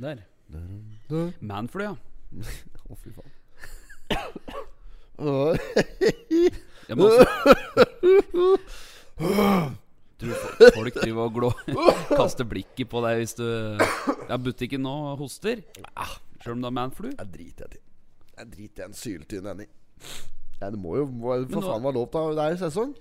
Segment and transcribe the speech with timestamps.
[0.00, 0.18] Der.
[1.40, 1.94] Manflu, ja.
[2.90, 3.30] Å, fy faen.
[6.88, 7.24] Jeg må også
[10.18, 11.48] Tror fo- folk driver og glå
[12.18, 13.46] kaster blikket på deg hvis du
[14.28, 15.62] Ja, butikken nå hoster.
[15.94, 17.08] Ah, Sjøl om du har manflu.
[17.14, 17.82] Jeg driter jeg til.
[18.34, 19.70] Jeg driter jeg en syltynn Henning.
[20.60, 22.60] Ja, det må jo må, for nå- faen være lov til å Det er jo
[22.66, 22.92] sesong.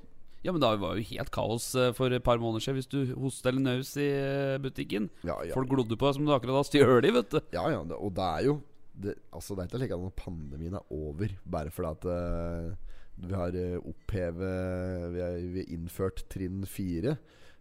[0.44, 3.14] Ja, men det var jo helt kaos eh, for et par måneder siden hvis du
[3.16, 5.10] hosta eller naus i eh, butikken.
[5.24, 5.56] Ja, ja.
[5.56, 7.40] Folk glodde på deg som du akkurat har stjålet, vet du.
[7.56, 8.58] Ja, ja, og det er jo
[8.94, 12.92] det, Altså, det er ikke slik at pandemien er over bare fordi at uh,
[13.24, 17.16] vi har opphevet Vi har vi har innført trinn fire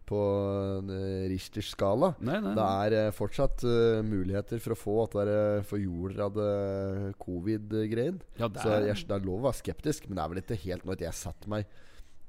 [0.08, 0.18] på
[1.30, 2.10] Richters skala.
[2.20, 2.52] Nei, nei.
[2.58, 6.48] Det er fortsatt uh, muligheter for å få at det er forjordede
[7.22, 8.18] covid-greien.
[8.40, 10.42] Ja, det Så er- jeg, det er lov å være skeptisk, men det er vel
[10.42, 11.66] ikke helt at jeg setter meg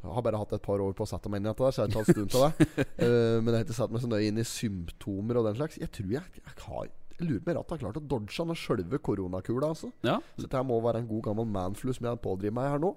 [0.04, 1.76] Jeg har bare hatt et par år på å sette meg inn i dette, der,
[1.76, 2.88] så jeg har tatt stund til det.
[3.00, 5.80] uh, men jeg har ikke satt meg så nøye inn i symptomer og den slags.
[5.80, 8.60] Jeg tror jeg, jeg har Jeg lurer på om jeg har klart å dodge den
[8.60, 9.94] sjølve koronakula, altså.
[10.04, 10.18] Ja.
[10.36, 12.92] Så dette må være en god gammel manflu som jeg pådriver meg her nå.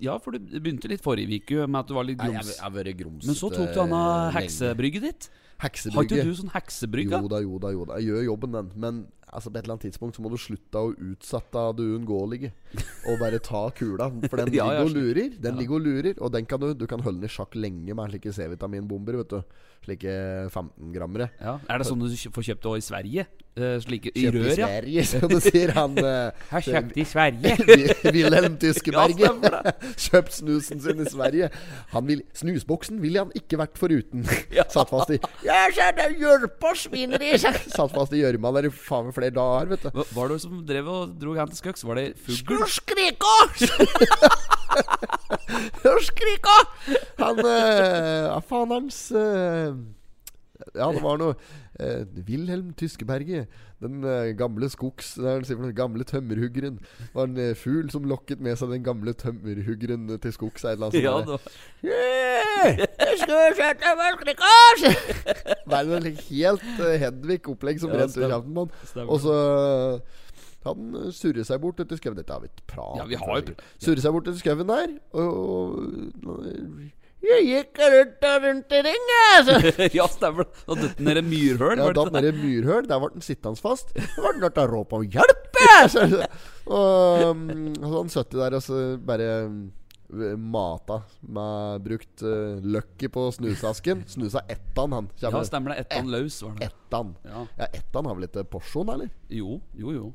[0.00, 3.28] ja, for du begynte litt forrige uke med at du var litt Nei, jeg, grums.
[3.28, 4.04] Men så tok du denne
[4.38, 5.32] heksebrygget ditt.
[5.62, 5.70] Har
[6.06, 7.18] ikke du sånn heksebrygge?
[7.22, 7.98] Jo da, jo da, jo da.
[8.00, 8.72] Jeg gjør jobben, den.
[8.82, 12.52] Men altså, på et eller annet tidspunkt så må du slutte å utsette det uunngåelige.
[13.10, 14.10] Og bare ta kula.
[14.28, 15.34] For den Ja, ligger og lurer.
[15.40, 15.58] Den Ja.
[15.58, 18.12] ligger og lurer Og den kan du, du kan holde den i sjakk lenge med
[18.12, 19.20] slike C-vitaminbomber.
[19.22, 19.42] Vet du
[19.82, 20.12] Slike
[20.54, 21.26] 15-grammere.
[21.42, 21.56] Ja.
[21.66, 23.24] Er det sånn du får kjøpt det i Sverige?
[23.52, 24.66] Eh, slike, I Kjøpt rør, ja?
[24.70, 27.50] Sverige, som du sier han eh, Har kjøpt i Sverige.
[28.14, 29.42] Wilhelm Tyskeberget.
[30.06, 31.50] Kjøpt snusen sin i Sverige.
[31.92, 34.22] Han vil, snusboksen ville han ikke vært foruten.
[34.72, 37.34] Satt fast i Ja, så er det gjørpa svineri!
[37.42, 39.90] Satt fast i gjørma der i faen meg flere dager, vet du.
[39.94, 41.84] Hva var det som drev og dro hen til skøks?
[41.86, 42.62] Var det fugl?
[42.70, 43.34] Skrika!
[46.02, 46.56] Skrika!
[47.22, 49.74] Han eh, faen hans eh,
[50.74, 51.36] Ja, det var noe
[51.82, 53.50] eh, Wilhelm Tyskeberget.
[53.82, 55.14] Den eh, gamle skogs...
[55.18, 56.78] Den gamle tømmerhuggeren.
[57.14, 60.64] Var en eh, fugl som lokket med seg den gamle tømmerhuggeren til skogs.
[60.64, 61.50] et eller annet Ja, sånt
[61.82, 62.86] det der.
[63.02, 64.54] Jeg skal sette meg skrika!
[65.72, 68.34] Det er en helt eh, Hedvig-opplegg som Ja, rent ut stemmer.
[68.36, 68.74] kjeften på han.
[68.90, 69.12] Stemmer.
[69.14, 70.18] Og så eh,
[70.62, 72.18] han eh, surrer seg bort etter skauen.
[72.18, 74.68] Dette har vi ikke pratet Ja, vi har jo pr- Surrer seg bort etter skauen
[74.70, 75.32] der, og,
[76.22, 76.42] og
[77.22, 79.34] Jeg gikk rundt og rundt i ring, jeg.
[79.38, 79.58] altså.
[79.98, 80.48] Ja, stemmer.
[80.66, 82.88] Og dette nede myrhøl, Ja, datt det ned i myrhøl.
[82.90, 83.92] Der ble han sittende fast.
[83.94, 85.38] Da ble han å rope om hjelp!
[85.62, 85.92] jeg.
[85.92, 86.26] Så-
[86.72, 87.46] Og um,
[87.78, 89.60] så han sittet der og så bare um,
[90.52, 94.02] mata med brukt uh, Lucky på snusasken.
[94.10, 95.08] Snusa ettan, han.
[95.22, 95.86] Ja, stemmer det.
[95.86, 96.68] Ettan løs, var det.
[96.72, 97.14] Ettan.
[97.24, 97.46] Ja.
[97.62, 99.10] Ja, ettan har vel ikke porsjon, eller?
[99.32, 100.10] Jo, jo, jo.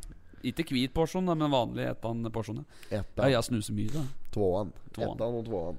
[0.55, 2.63] Ikke hvit porsjon, men vanlig ettan-porsjon.
[2.91, 3.31] Ja, Ettan.
[3.33, 4.03] jeg snuser mye, da.
[4.35, 4.71] Tvåan.
[4.97, 5.77] Ettan og tvåan.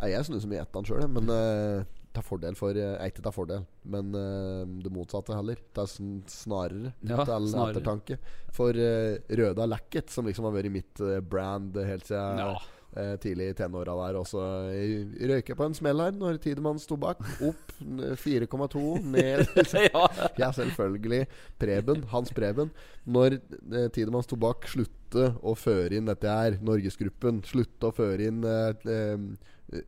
[0.00, 1.84] Nei, jeg snuser mye ettan sjøl, men uh,
[2.16, 5.60] ta fordel for uh, Ikke ta fordel, men uh, det motsatte heller.
[5.76, 7.74] Ta sn snarere Ja, til snarere.
[7.76, 8.18] ettertanke.
[8.56, 12.52] For uh, Røda Lacket, som liksom har vært mitt eh, brand helt siden Ja.
[12.96, 14.18] Eh, tidlig i tenåra der.
[14.20, 17.22] Og så røyker jeg på en smell her når Tidemann tobakk.
[17.24, 17.42] bak.
[17.50, 17.74] Opp
[18.20, 19.46] 4,2, ned
[19.88, 20.06] ja.
[20.38, 21.26] Ja, selvfølgelig.
[21.60, 22.04] Preben.
[22.12, 22.72] Hans Preben.
[23.06, 26.58] Når eh, Tidemann tobakk bak, slutte å føre inn dette her.
[26.64, 27.42] Norgesgruppen.
[27.46, 29.16] Slutte å føre inn eh, eh,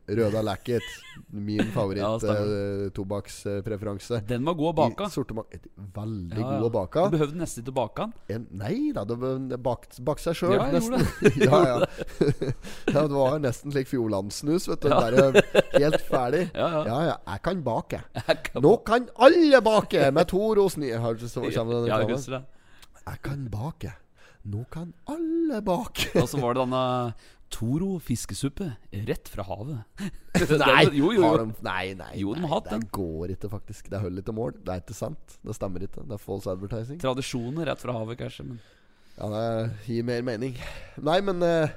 [0.07, 0.83] Røda Lacket.
[1.33, 4.21] Min favoritt-tobakkspreferanse.
[4.27, 5.09] Den var god å.
[5.11, 5.47] Sortiment.
[5.95, 6.51] Veldig Ja, ja.
[6.59, 7.03] god å baka.
[7.09, 8.13] Du behøvde nesten ikke å bake den.
[8.35, 9.13] En, nei da, du
[9.63, 11.01] bakt bak seg sjøl, Ja, nesten.
[11.43, 11.77] ja, ja.
[12.93, 14.89] ja, det var nesten slik Fjordlandsnus, vet du.
[14.93, 15.21] Bare
[15.77, 16.43] helt ferdig.
[16.63, 16.81] Ja, ja.
[16.87, 17.15] ja, ja.
[17.33, 17.99] Jeg kan bake.
[18.15, 20.11] Jeg kan- Nå kan alle bake!
[20.15, 20.91] Med to rosny...
[20.93, 22.45] Har du så, kommer den Ja, jeg reklamen?
[23.03, 23.91] Jeg kan bake.
[24.47, 26.11] Nå kan alle bake.
[26.21, 26.83] Og så var det denne
[27.53, 28.71] Toro fiskesuppe
[29.07, 30.07] rett fra havet.
[30.63, 31.31] Nei, jo, jo, jo.
[31.37, 32.85] de, nei, nei, Jo, de nei, det den.
[32.97, 33.91] går ikke, faktisk.
[33.93, 34.55] Det holder ikke mål.
[34.65, 35.35] Det er ikke sant.
[35.45, 36.01] Det stemmer ikke.
[36.09, 36.97] Det er false advertising.
[37.03, 38.47] Tradisjoner rett fra havet, kanskje.
[38.49, 38.61] Men
[39.13, 40.57] Ja, det gir mer mening.
[41.05, 41.75] Nei, men eh,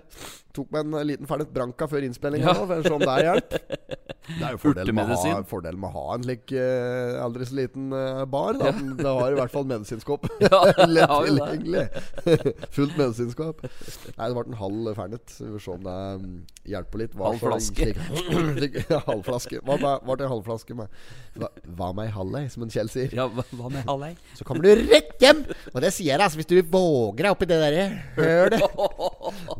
[0.57, 2.57] tok meg en liten ferdig branka før innspillinga Ja.
[2.57, 3.63] nå, for å se om det.
[4.27, 7.55] Det er jo fordelen med, ha- fordelen med å ha en slik uh, aldri så
[7.61, 8.57] liten uh, bar.
[8.59, 8.73] Da.
[8.75, 10.27] Det har i hvert fall medisinskåp.
[10.47, 11.29] Ja, Lett det.
[11.29, 11.85] tilgjengelig.
[12.75, 13.63] Fullt medisinskap.
[13.63, 15.37] Nei, det ble en halv fernet.
[15.39, 15.95] Vi får se om det
[16.25, 16.35] mm,
[16.75, 17.15] hjelper litt.
[17.15, 17.89] Hva Halv flaske.
[18.97, 19.63] ja, halv flaske.
[19.63, 20.99] Hva hva en halv flaske med?
[21.39, 23.15] Hva, hva med ei halv ei, som en Kjell sier?
[23.15, 24.13] ja, hva, hva med halvei?
[24.35, 25.45] Så kommer du rett hjem!
[25.73, 27.87] Og det sier jeg altså hvis du våger deg oppi det derre
[28.17, 28.65] hølet.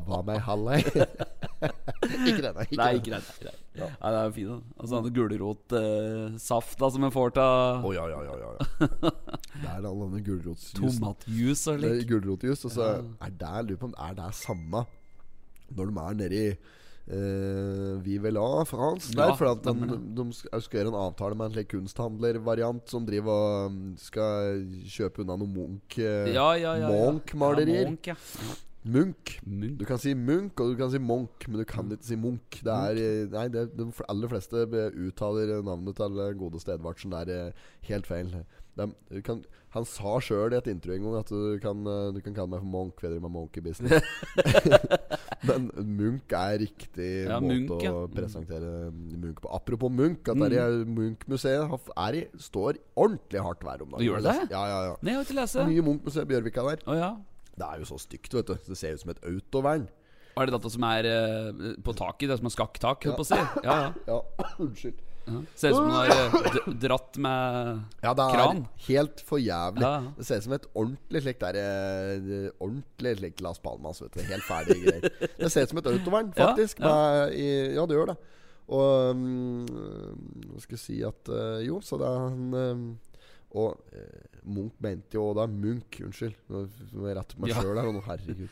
[0.07, 0.83] Hva med ei halv ei?
[2.29, 2.67] ikke denne.
[2.67, 3.53] Ikke Nei, ikke denne.
[3.77, 4.71] Nei, Nei, det er jo fint.
[4.77, 9.13] Og sånn gulrotsaft da, som en får til Å ja, ja, ja, ja, ja.
[9.63, 10.81] Det er all denne gulrotjuicen.
[10.81, 12.07] tomatjuice og lik.
[12.11, 12.65] Gulrotjus.
[12.69, 14.87] Og så er det lurer på om er det samme
[15.75, 16.43] når de er nedi
[17.07, 19.37] Uh, Vive la France Ja, der.
[19.39, 23.31] For at de, de skal skal gjøre en avtale med en slik kunsthandlervariant som driver
[23.31, 26.35] og skal kjøpe unna noen Munch-malerier.
[26.35, 26.91] Ja, ja, ja, ja.
[26.91, 28.17] Ja, Munch, ja.
[28.19, 28.57] Ja.
[28.87, 29.37] Munch.
[29.47, 29.79] Munch.
[29.81, 32.61] Du kan si Munch og du kan si Monk, men du kan ikke si Munch.
[32.65, 34.63] Det er, eh, nei, det, de aller fleste
[34.95, 38.31] uttaler navnet til gode godeste Edvardsen der eh, helt feil.
[38.77, 38.91] De,
[39.25, 39.39] kan,
[39.73, 42.51] han sa sjøl i et intervju en gang at du kan, eh, du kan kalle
[42.53, 43.01] meg for Monk.
[43.03, 44.05] Vedere med Monkey Business.
[45.49, 47.93] men Munch er riktig Ja, måte Munch, ja.
[47.97, 49.51] å presentere Munch på.
[49.57, 50.45] Apropos Munch, at Mm.
[50.51, 54.05] der i Munch-museet er i, står ordentlig hardt vær om dagen.
[54.07, 54.37] Gjør det?
[54.53, 54.97] Ja, ja, ja.
[55.01, 55.67] Nei, jeg har ikke lest det.
[55.73, 56.85] Nye Munch-museet Bjørvika der.
[56.87, 57.11] Å ja.
[57.57, 58.57] Det er jo så stygt, vet du.
[58.69, 59.87] Det ser ut som et autovern.
[60.37, 62.29] Er det dette som er eh, på taket?
[62.29, 63.39] Det som er skakktak, å si?
[63.65, 63.93] Ja, ja.
[64.11, 64.99] Ja, unnskyld.
[65.27, 65.39] ja.
[65.59, 68.61] Ser ut som den har eh, d- dratt med Ja, det er Kran.
[68.91, 69.81] helt for jævlig.
[69.87, 70.13] Ja, ja.
[70.19, 74.21] Det ser ut som et ordentlig slikt der eh, Ordentlig slikt Las Palmas, vet du.
[74.29, 75.09] Helt ferdige greier.
[75.41, 76.85] Det ser ut som et autovern, Ja, faktisk.
[76.85, 76.93] ja.
[76.93, 77.49] Med, i,
[77.81, 78.19] ja, det gjør det.
[78.77, 79.67] Og um,
[80.53, 82.87] Hva skal jeg si at eh, Jo, så det er en um,
[83.55, 86.35] Og eh, Munch mente jo da Munch, unnskyld.
[86.51, 87.87] Nå er jeg rett på meg sjøl her.
[87.87, 88.49] og nå, Herregud.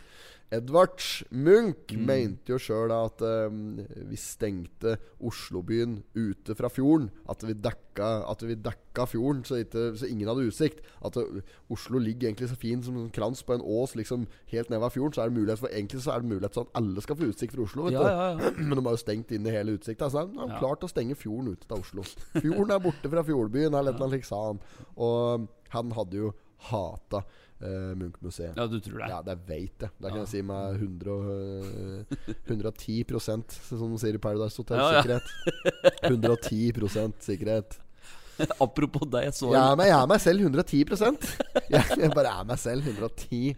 [0.54, 2.04] Edvard Munch Mm.
[2.08, 3.76] mente jo sjøl at um,
[4.10, 7.10] vi stengte Oslobyen ute fra fjorden.
[7.30, 10.80] At vi dekka, at vi dekka fjorden så, ikke, så ingen hadde utsikt.
[11.04, 11.40] At uh,
[11.72, 14.94] Oslo ligger egentlig så fint som en krans på en ås liksom helt ned ved
[14.96, 15.14] fjorden.
[15.18, 17.30] Så er det mulighet for Egentlig så er det mulighet for at alle skal få
[17.32, 17.88] utsikt fra Oslo.
[17.88, 18.08] Vet Ja, du.
[18.08, 18.50] ja, ja.
[18.68, 20.10] Men de har jo stengt inne hele utsikta.
[20.10, 22.06] Så de har klart å stenge fjorden ute til Oslo.
[22.38, 24.62] Fjorden er borte fra fjordbyen, eller noe slikt, sa han.
[24.96, 26.32] Og han hadde jo
[26.70, 27.24] hata
[27.64, 28.56] uh, Munch-museet.
[28.56, 29.08] ja, du tror det?
[29.10, 29.90] Ja, det veit jeg.
[29.98, 30.24] Det kan Ja.
[30.24, 32.04] jeg si med 100, og, øh,
[32.48, 34.76] 110% som de sier i Paradise Hotel.
[34.78, 35.02] Ja.
[35.02, 35.26] Sikkerhet.
[36.04, 37.80] 110% sikkerhet.
[38.64, 40.82] Apropos deg, jeg så Jeg er, meg, jeg er meg selv 110
[41.70, 43.54] Jeg, jeg bare er meg selv 110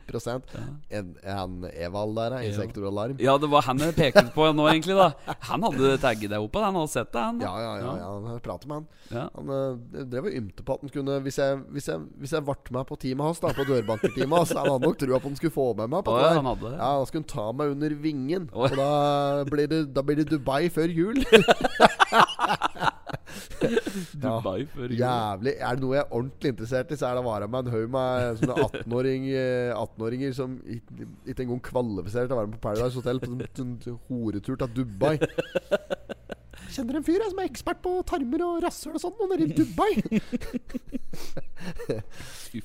[0.90, 2.46] En, en Evald der, insektoralarm.
[2.46, 2.56] i Ja.
[2.56, 3.17] Sektor Alarm.
[3.20, 4.96] Ja, det var han jeg pekte på nå, egentlig.
[4.99, 6.58] da Han hadde tagget deg opp.
[6.61, 7.40] Han hadde sett det, han.
[7.44, 8.11] Ja, ja, ja, ja.
[8.34, 8.87] Jeg prater med han.
[9.11, 9.25] Ja.
[9.37, 12.46] Han uh, drev og ymte på at han kunne Hvis jeg, hvis jeg, hvis jeg
[12.46, 15.38] ble med på teamet hans, da på dørbankerteamet hans, han hadde nok trua på han
[15.38, 16.75] skulle få med meg på det ja, han hadde.
[16.75, 18.50] Ja, da skulle han ta meg under vingen.
[18.52, 18.90] Og da
[19.49, 21.23] blir, det, da blir det Dubai før jul.
[24.23, 24.99] Dubai før jul.
[25.00, 27.67] Jævlig Er det noe jeg er ordentlig interessert i, så er det å være med
[27.67, 32.58] en haug med sånne 18-åring, eh, 18-åringer som ikke engang kvalifiserer til å være med
[32.58, 35.17] på Paradise Hotel på en sånn horetur til Dubai.
[36.67, 39.31] Jeg kjenner en fyr jeg, som er ekspert på tarmer og rasshøl og sånn, og
[39.31, 39.93] nede i Dubai.
[42.50, 42.62] Fy.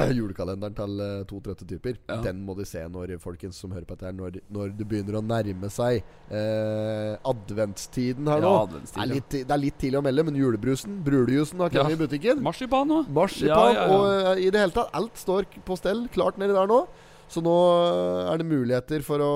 [0.18, 1.98] Julekalenderen til eh, to trøtte typer.
[2.10, 2.16] Ja.
[2.24, 5.18] Den må de se når folkens som hører på dette her når, når det begynner
[5.20, 6.00] å nærme seg
[6.32, 8.54] eh, adventstiden her Ja, nå.
[8.66, 9.14] adventstid, det, er ja.
[9.20, 11.98] litt, det er litt tidlig å melde, men julebrusen, brulejusen, har kommet Ja.
[11.98, 12.42] i butikken.
[12.44, 13.08] Marsipan òg.
[13.12, 13.96] Marsipan Ja, ja, ja.
[13.96, 16.84] og eh, i det hele tatt alt står på stell klart nedi der nå.
[17.32, 17.52] Så nå
[17.88, 19.32] eh, er det muligheter for å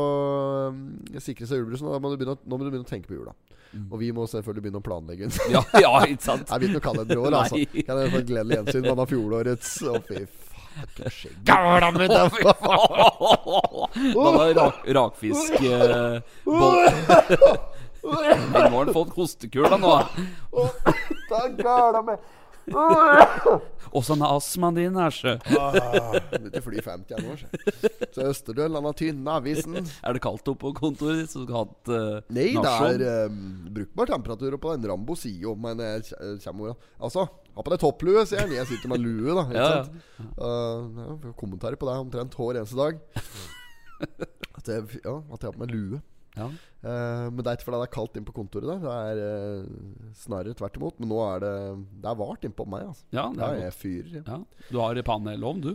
[0.69, 1.89] eh, sikre seg julebrusen.
[1.89, 3.33] Og må begynne, å- nå må du begynne å tenke på jula.
[3.77, 3.87] Mm.
[3.93, 5.27] Og vi må selvfølgelig begynne å planlegge.
[5.53, 6.47] Ja, ja, ikke sant?
[6.53, 7.59] Jeg vet ikke noe kalender i år, altså.
[7.89, 10.21] Kan jeg få et gledelig gjensyn med fjorårets Å, fy
[11.45, 12.29] Gæla mi, da!
[12.31, 13.87] Fy faen!
[14.57, 16.21] Rak, rakfisk eh.
[16.47, 16.63] Nå
[18.53, 19.95] har han fått hostekula nå.
[21.31, 22.17] Da gæla mi
[23.97, 25.37] Åssen er astmaen din, her, sjø?
[25.47, 27.49] Begynte å fly 50 nå, sjø.
[28.13, 29.79] Så Østerdøl, han har tynne avisen.
[29.79, 33.39] Er det kaldt oppe på kontoret ditt, så du hatt uh, Nei, det er um,
[33.77, 34.89] brukbar temperatur på den.
[34.91, 36.11] Rambo sier jo, men jeg
[36.45, 38.53] kommer Altså, ha på deg topplue, sier han.
[38.53, 39.47] Jeg sitter med lue, da.
[39.49, 39.85] Ikke Ja, ja.
[39.87, 40.35] sant?
[40.37, 43.01] Uh, ja, har kommentarer på det omtrent hver eneste dag.
[44.59, 46.01] At jeg, ja, at jeg har på meg lue.
[46.37, 46.47] Ja.
[46.85, 48.81] Uh, men det er ikke fordi det er kaldt inn på kontoret der.
[48.83, 49.21] Det er
[49.65, 50.99] uh, snarere tvert imot.
[51.01, 51.53] Men nå er det
[52.03, 53.07] Det er vart innpå meg, altså.
[53.17, 54.11] Ja, det Ja, er jeg fyrer.
[54.19, 54.25] Ja.
[54.35, 54.67] ja.
[54.69, 55.73] Du har panelovn, du.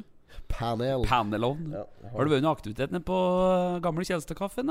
[0.51, 1.03] Panel.
[1.09, 1.71] Panelovn.
[1.73, 3.17] Ja, Har du vært under aktivitetene på
[3.47, 4.69] eh, gamle Kjelstadkaffen?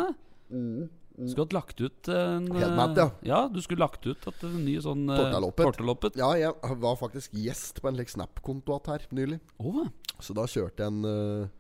[0.51, 0.57] Eh?
[0.57, 0.89] Mm.
[1.21, 3.07] Du skulle hatt lagt ut en Headmat, Helt natt, ja.
[3.27, 5.67] Ja, du skulle lagt ut at en ny sånn eh, Tortaloppet.
[5.67, 6.19] Tortaloppet.
[6.21, 9.41] Ja, jeg var faktisk gjest på en like, Snap-konto her nylig.
[9.61, 9.85] Oh.
[10.23, 11.57] Så da kjørte jeg en eh,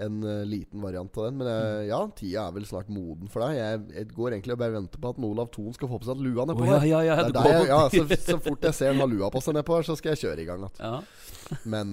[0.00, 1.40] En eh, liten variant av den.
[1.42, 3.58] Men jeg, ja, tida er vel snart moden for deg.
[3.58, 6.22] Jeg, jeg går egentlig og bare venter på at Olav Thon skal få på seg
[6.24, 6.86] lua nedpå oh, ja, her.
[6.88, 9.42] ja, ja, er der jeg, ja så, så fort jeg ser han har lua på
[9.44, 10.78] seg nedpå her, så skal jeg kjøre i gang igjen.
[10.80, 11.58] ja.
[11.66, 11.92] Men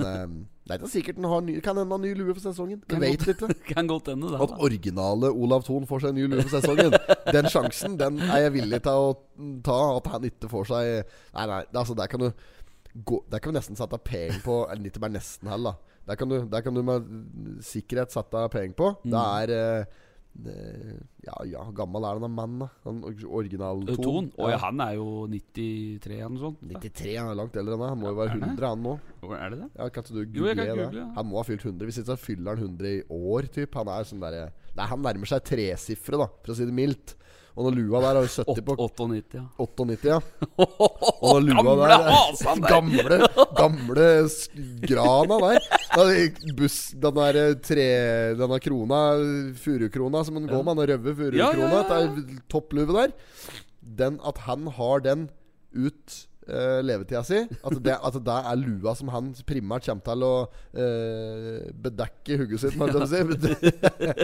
[0.68, 2.82] eh, det er ikke sikkert den har ny, kan hende ha ny lue for sesongen.
[2.90, 3.50] Kan vet ikke.
[3.72, 4.42] Kan godt ende, da.
[4.44, 6.96] At originale Olav Thon får seg en ny lue for sesongen.
[7.36, 9.10] Den sjansen den er jeg villig til å
[9.66, 9.80] ta.
[9.98, 10.94] At han ikke får seg
[11.34, 12.30] Nei, nei, altså, der kan du
[13.08, 15.96] gå, Der kan vi nesten sette penger på Eller ikke bare nesten heller, da.
[16.08, 17.08] Der kan, du, der kan du med
[17.68, 18.94] sikkerhet sette penger på.
[19.04, 19.12] Mm.
[19.12, 20.04] Det er eh,
[20.46, 20.56] det,
[21.25, 22.67] Ja, ja, gammel er den mannen, da?
[22.86, 23.96] Han original Ton.
[23.98, 24.03] Thon.
[24.06, 24.27] Ton.
[24.46, 26.62] Å ja, han er jo 93 eller noe sånt.
[26.70, 27.91] 93, han er langt eldre enn deg.
[27.94, 28.96] Han må jo være Er 100, han nå.
[29.38, 29.70] Er det det?
[29.79, 31.01] Ja, kan ikke du Jo, google, jeg kan det?
[31.01, 31.08] ja.
[31.17, 31.89] Han må ha fylt 100.
[31.89, 33.79] Hvis ikke så fyller han 100 i år, typ.
[33.82, 37.15] Han er sånn derre Nei, han nærmer seg tresifre, da, for å si det mildt.
[37.58, 39.44] Og når lua der har jo 70 på 98, ja.
[39.58, 40.18] 98, ja.
[41.26, 42.70] Og når lua Gamle der hasen der!
[42.70, 43.18] Gamle,
[43.58, 44.10] gamle
[44.86, 45.66] grana der.
[45.98, 47.88] Den, Buss, den der eh, tre
[48.38, 49.02] Denne krona,
[49.58, 52.14] furukrona som den går med, den røde furukrona, Ja, ja, ja, ja.
[52.14, 53.18] det topplue der.
[53.82, 55.30] Den At han har den
[55.74, 57.44] ut eh, levetida si.
[57.62, 62.63] At det, at det er lua som han primært kommer til å uh, bedekke hugget
[62.66, 63.72] sitt med, si.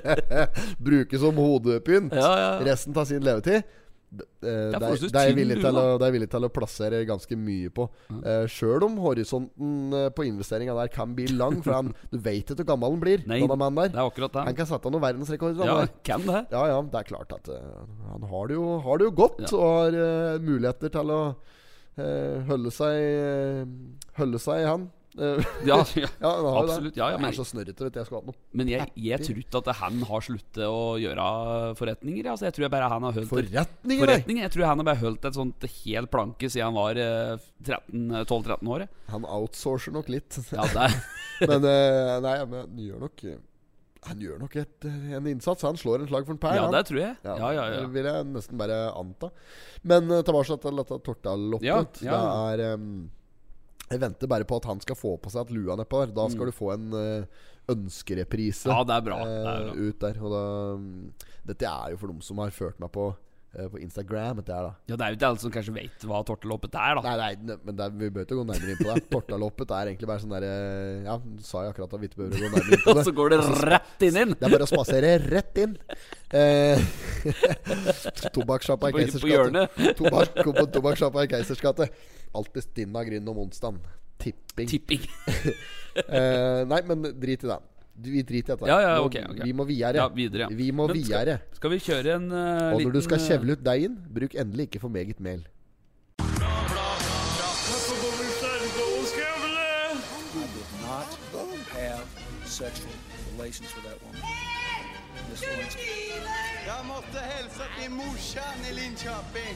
[0.88, 2.51] Bruke som hodepynt Ja, ja.
[2.65, 3.63] resten av sin levetid.
[4.13, 7.72] Eh, Det er, det er jeg villig til å, er villig til plassere ganske mye
[7.74, 7.88] på.
[8.12, 11.60] Uh, Sjøl om horisonten på investeringa der kan bli lang.
[11.65, 13.25] For han, du vet ikke hvor gammel han blir.
[13.30, 15.65] Nei, Han kan sette noen verdensrekorder.
[15.65, 16.44] Ja, kan det.
[16.53, 19.44] Ja, ja, det er klart at uh, han har det jo, har det jo godt
[19.44, 19.51] Ja.
[19.58, 21.22] og har uh, muligheter til å
[21.98, 24.84] eh, holde seg Hølle Holde seg, han.
[25.18, 25.38] Eh,
[25.70, 26.08] Ja, ja.
[26.22, 28.00] ja, Absolutt, ja, men- er så snørrete, vet.
[28.02, 28.40] Jeg skulle hatt noe.
[28.58, 31.28] Men jeg, jeg tror ikke at han har sluttet å gjøre
[31.78, 32.30] forretninger.
[32.34, 34.44] Altså, jeg tror bare han har holdt Forretninger, forretninger.
[34.48, 38.26] Jeg tror han har bare holdt et sånt helt planke siden han var eh, 13
[38.26, 38.88] 12-13 år.
[39.14, 40.40] Han outsourcer nok litt.
[40.54, 40.90] Ja, det
[41.50, 43.28] Men eh, nei, men gjør nok
[44.10, 45.66] Han gjør nok et, en innsats.
[45.68, 46.58] Han slår en slag for en pæl.
[46.58, 46.76] ja, han.
[46.76, 47.16] det tror jeg.
[47.24, 47.82] Ja, ja, ja.
[47.82, 49.32] Det vil jeg nesten bare anta.
[49.84, 51.68] Men uh, tilbake til dette tortaloppet.
[51.68, 52.20] Ja, ja.
[52.20, 53.10] Det er um,
[53.92, 56.16] Jeg venter bare på at han skal få på seg at lua nedpå der.
[56.16, 58.76] Da skal du få en uh, ønskereprise Mm.
[58.76, 59.18] Ja, det er bra.
[59.24, 59.74] Det er eh, bra.
[59.88, 60.18] ut der.
[60.24, 60.44] Og da
[60.76, 61.14] um,
[61.48, 64.40] Dette er jo for dem som har ført meg på, eh, på Instagram.
[64.42, 66.98] Dette er da Ja, Det er jo ikke alle som kanskje vet hva torteloppet er,
[66.98, 67.04] da.
[67.06, 69.06] Nei, nei, ne- men er, vi bør ikke gå nærmere inn på det.
[69.14, 70.54] Tortaloppet er egentlig bare sånn derre
[71.06, 73.04] Ja, du sa jo akkurat at vi ikke behøver å gå nærmere inn på det.
[73.04, 73.42] Og så går det
[73.74, 74.36] rett inn inn!
[74.38, 75.76] Det er bare å spasere rett inn.
[76.34, 76.86] Eh,
[78.38, 79.68] Tobakkssjappa i Keisersgate.
[80.02, 81.90] Tobakkssjappa i Keisersgate.
[82.34, 83.84] Alltid stinn stinna grunn om onsdagen.
[84.24, 84.68] Tipping.
[84.70, 85.06] Tipping.
[86.08, 87.60] uh, nei, men drit i det.
[87.96, 88.68] Du, Vi driter i dette.
[88.68, 89.44] Ja, ja, Nå- ok, ok.
[89.46, 89.98] Vi må videre.
[90.02, 90.48] Ja, videre, ja.
[90.50, 91.40] Vi må Men skal- videre.
[91.54, 94.34] Skal vi kjøre en uh, Og liten når du skal eh, kjevle ut deigen, bruk
[94.36, 95.44] endelig ikke for meget mel.
[100.34, 101.08] I did not
[101.78, 102.06] have
[102.46, 102.94] sexual
[103.36, 104.22] relations with that woman.
[105.30, 105.82] Miss Lewinsky.
[106.68, 109.56] Jag måste hälsa till morsan i Linköping.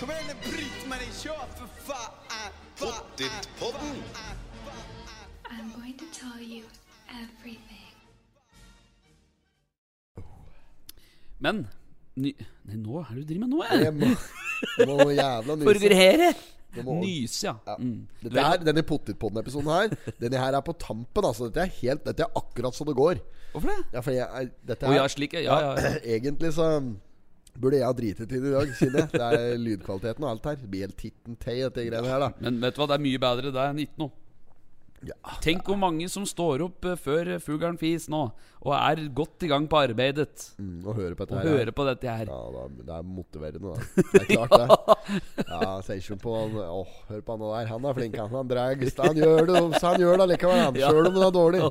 [0.00, 2.12] Kom igen nu Britt-Marie, kör för fan!
[2.78, 3.96] Pottit-podden!
[5.50, 6.62] I'm going to tell you
[7.10, 7.94] everything.
[11.38, 11.66] Men
[12.16, 12.32] ny,
[12.66, 13.94] Nei, nå er det du driver med nå, jeg.
[14.88, 15.66] Må, må jævla nyse.
[15.68, 16.30] Forvirrere!
[16.76, 17.54] Nyse, ja.
[17.64, 17.74] Ja.
[17.80, 18.04] Mm.
[18.20, 21.24] Dette her, denne Pottitpodden-episoden her Denne her er på tampen.
[21.24, 23.22] Altså Dette er helt Dette er akkurat så det går.
[23.54, 23.78] Hvorfor det?
[23.94, 25.56] Ja, for jeg, er- dette Å oh, ja, slik, ja.
[25.64, 25.94] ja.
[26.16, 26.68] Egentlig så
[27.56, 29.12] burde jeg ha dritet i det i dag, kjenner jeg.
[29.14, 30.58] Det er lydkvaliteten og alt her.
[30.68, 32.32] Blir helt titten tei, dette greiene her, da.
[32.44, 34.12] Men vet du hva, det er mye bedre det enn ikke noe.
[35.04, 38.22] Ja, Tenk hvor mange som står opp eh, før fuglen fis nå,
[38.64, 40.46] og er godt i gang på arbeidet.
[40.58, 41.50] mm, Å høre på dette Og her.
[41.58, 42.30] hører på dette her.
[42.32, 44.04] Ja, da, det er motiverende, da.
[44.12, 45.20] Det er klart, det.
[45.52, 47.68] Ja, Ser ikke på han Åh, hør på han der.
[47.74, 48.30] Han er flink, han.
[48.32, 50.78] Han drar Han gjør det, han gjør det likevel, han.
[50.82, 50.90] Ja.
[50.90, 51.62] Sjøl om det er dårlig.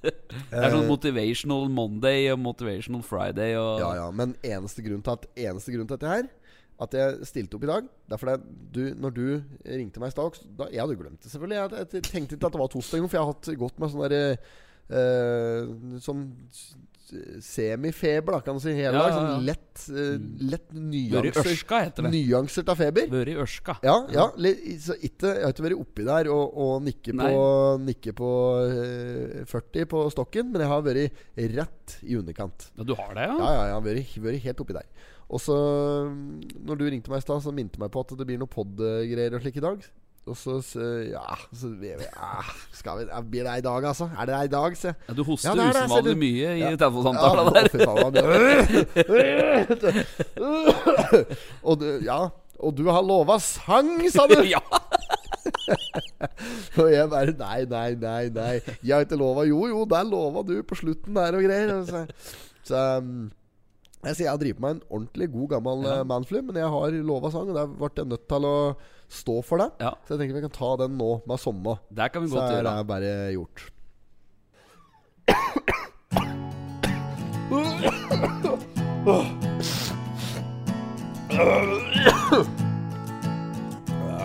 [0.00, 5.12] Det er sånn motivational Monday og motivational Friday og Ja, ja, men eneste grunn til
[5.12, 6.28] at Eneste grunn til dette her
[6.80, 8.36] At jeg stilte opp i dag Det er fordi
[8.76, 9.24] du, når du
[9.66, 12.56] ringte meg i stad da, Jeg hadde glemt det selvfølgelig Jeg, jeg tenkte ikke at
[12.56, 15.74] det var torsdag For jeg har hatt gått med sånn der eh,
[16.06, 16.24] Sånn
[17.42, 20.14] Semifeber da, kan du si Hele Ja, dag, sånn lett uh,
[20.52, 22.12] Lett nyanser ørska, heter det.
[22.14, 23.76] Nyanser av feber Vært i ørska.
[23.86, 24.26] ja, ja
[24.84, 27.30] så ikke, Jeg har ikke vært oppi der og, og nikke Nei.
[27.34, 27.46] på,
[27.88, 28.32] nikke på
[28.70, 31.24] uh, 40 på stokken Men jeg har vært
[31.56, 33.38] rett i underkant Ja, du har det, ja?
[33.40, 35.08] ja, ja, jeg har vært, vært helt oppi der.
[35.30, 35.54] Og så,
[36.10, 38.50] mm, når du ringte meg i stad, så minte meg på at det blir noe
[38.50, 39.78] pod-greier og slik i dag.
[40.28, 42.42] Og så, så Ja, så ja,
[42.76, 44.04] skal vi, Blir det i dag, altså?
[44.20, 44.90] Er det i dag, se?
[45.08, 46.18] Ja, du hoster Ja, usedvanlig du.
[46.20, 46.74] mye i Ja.
[46.76, 47.64] telefonsamtalen Ja, der.
[47.80, 47.84] Ja,
[51.64, 52.20] og, du, ja,
[52.60, 54.40] og du har lova sang, sa du!
[54.54, 54.60] ja.
[56.80, 58.28] Og jeg bare Nei, nei, nei.
[58.34, 58.52] nei
[58.84, 61.70] Jeg har ikke lova Jo, jo, der lova du på slutten der og greier.
[61.88, 62.04] Så,
[62.66, 63.30] så um,
[64.04, 65.96] jeg sier jeg driver på meg en ordentlig god gammel Ja.
[66.08, 68.54] Manfly, men jeg har lova sang, og der ble jeg nødt til å
[69.10, 69.68] stå for det.
[69.84, 69.92] Ja.
[70.06, 71.76] Så jeg tenker vi kan ta den nå, med samme.
[71.92, 72.76] Der kan vi Så godt er gjøre.
[72.78, 73.66] det bare gjort.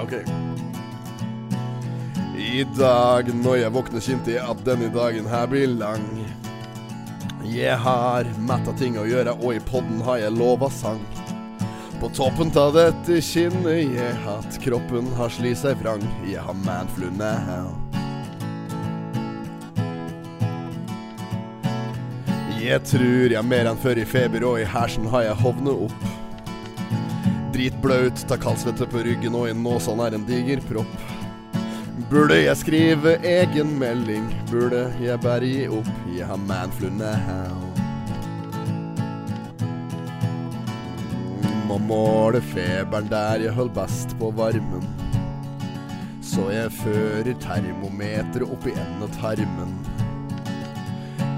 [0.01, 0.13] Ok.
[2.37, 6.03] I dag når jeg våkner, kjente jeg at denne dagen her blir lang.
[7.45, 11.01] Jeg har metta ting å gjøre, og i podden har jeg lova sang.
[12.01, 16.01] På toppen av dette kinnet jeg at kroppen har sli seg vrang.
[16.25, 17.69] Jeg har manflu now.
[22.59, 26.07] Jeg tror jeg mer enn før i feber og i hersen har jeg hovnet opp.
[27.53, 31.14] Dritblaut, tar kaldsvette på ryggen og i nåsen er en diger propp.
[32.05, 34.27] Burde jeg skrive egen melding?
[34.51, 35.87] Burde jeg bare gi opp?
[36.13, 37.55] Jeg har manflu now.
[41.65, 44.85] Må måle feberen der jeg holder best på varmen.
[46.21, 49.73] Så jeg fører termometeret opp i endetarmen.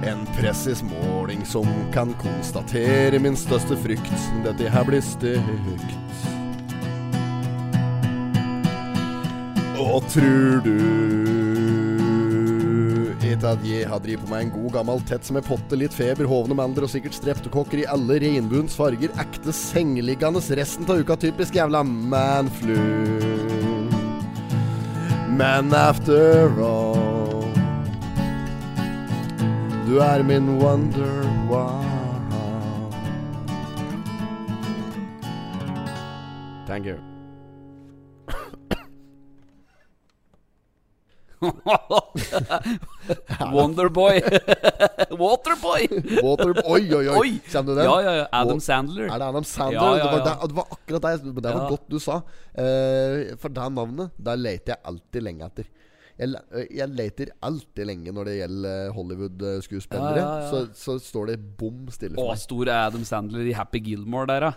[0.03, 4.27] En presis måling som kan konstatere min største frykt.
[4.43, 6.35] Dette her blir stygt.
[9.87, 10.73] Og tror du
[13.37, 15.93] ikke at jeg har drevet på meg en god gammel tett som er potte, litt
[15.93, 21.17] feber, hovne mandler og sikkert streptokokker i alle regnbuens farger, ekte sengeliggende resten av uka,
[21.21, 22.77] typisk jævla manflu.
[25.37, 27.45] Men after all
[29.87, 31.83] Du er min wonder wow.
[36.65, 37.06] Thank you.
[43.53, 44.21] Wonderboy.
[45.11, 45.87] Waterboy.
[46.25, 46.53] Water...
[46.65, 47.17] Oi, oi, oi.
[47.17, 47.31] Oi.
[47.45, 47.85] Kjenner du den?
[47.85, 48.25] Ja, ja, ja.
[48.39, 49.05] Adam Sandler.
[49.07, 49.79] Er det Adam Sandler?
[49.79, 50.23] Ja, ja, Det, var ja.
[50.25, 51.69] det, det var akkurat det Det var Ja.
[51.69, 52.15] godt du sa.
[52.57, 55.65] Uh, for det navnet, der leter jeg alltid lenge etter.
[56.17, 60.17] Jeg, eh, jeg leter alltid lenge når det gjelder Hollywood-skuespillere.
[60.17, 60.47] Ja, ja, ja.
[60.49, 62.41] så, så står det bom stille Å, for meg.
[62.41, 64.51] stor er Adam Sandler i Happy Gilmore der, da.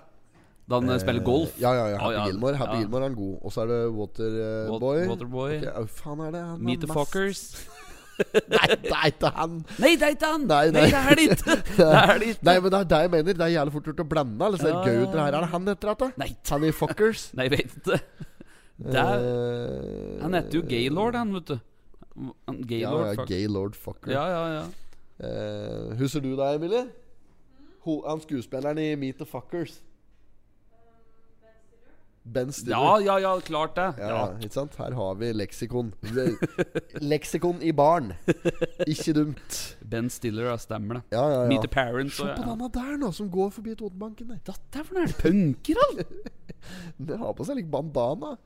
[0.71, 1.55] Da han eh, spiller golf.
[1.61, 1.99] Ja, ja, ja.
[1.99, 2.25] Happy oh, ja.
[2.31, 2.81] Gilmore Happy Ja.
[2.85, 3.37] Gilmore er han god.
[3.43, 4.71] Og så er det Waterboy.
[4.71, 5.55] Wat- Boy Waterboy.
[5.59, 6.43] Ok, Hva faen er det?
[6.47, 7.45] han Meet the fuckers.
[8.53, 9.53] Nei, det er ikke han!
[9.81, 10.43] Nei, det er ikke han!
[10.45, 10.89] Nei, Nei, nei.
[10.93, 11.55] det er det ikke!
[11.79, 12.45] Det er det ikke.
[12.45, 13.37] Nei, men det er det jeg mener.
[13.39, 14.45] Det er jævlig fort gjort å blande.
[14.47, 15.31] Eller så er Ja, gøy ut det her.
[15.39, 16.09] Er det han heter det?
[16.21, 17.23] Nei, Han i Fuckers?
[17.39, 18.01] nei, jeg vet ikke.
[18.81, 21.57] Det er, Eh, han heter jo Gaylord, han, vet du.
[22.21, 23.29] Han, Ja, Gaylord, ja, fuck.
[23.33, 24.13] Gaylord Fucker.
[24.13, 24.65] Ja, ja, ja.
[25.21, 26.85] Uh, husker du deg, Emilie?
[27.85, 29.81] Ho, han skuespilleren i Meet the Fuckers.
[32.31, 32.77] Ben Stiller.
[32.79, 33.87] Ja, ja, ja, klart det.
[33.99, 34.21] Ja, Ja.
[34.39, 34.77] ikke sant?
[34.79, 35.93] Her har vi leksikon.
[37.13, 38.13] Leksikon i barn.
[38.87, 39.59] Ikke dumt.
[39.91, 41.03] Ben Stiller, ja, stemmer det.
[41.17, 41.49] Ja, ja, ja.
[41.51, 42.17] Meet the Parents.
[42.17, 44.31] Se Og, på denne der, nå, som går forbi Totenbanken.
[44.47, 45.09] Dette er for noe?
[45.09, 46.05] Er punker, han!
[47.11, 48.37] Den har på seg litt bandana.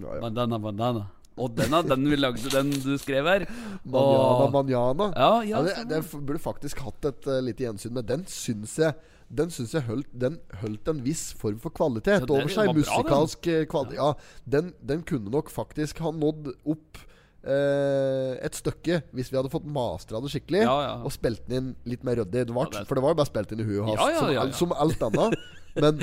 [0.00, 0.20] Ja, ja.
[0.24, 1.04] Bandana, bandana.
[1.34, 3.42] Og den, den vi lagde, den du skrev her.
[3.82, 4.50] Manjana, Åh.
[4.54, 5.08] manjana.
[5.18, 8.06] Ja, ja, Ja, det, det burde faktisk hatt et uh, lite gjensyn, med.
[8.06, 8.94] den syns jeg
[9.34, 12.70] Den syns jeg holdt, den holdt en viss form for kvalitet over seg.
[12.76, 13.98] Musikalsk eh, kvalitet.
[13.98, 14.12] Ja,
[14.46, 17.00] den, den kunne nok faktisk ha nådd opp
[17.42, 20.94] eh, et stykke hvis vi hadde fått mastra det skikkelig Ja, ja.
[21.02, 22.46] og spilt den inn litt mer ryddig.
[22.86, 25.38] For det var jo bare spilt inn i huet hans, som, som alt annet.
[25.74, 25.98] Men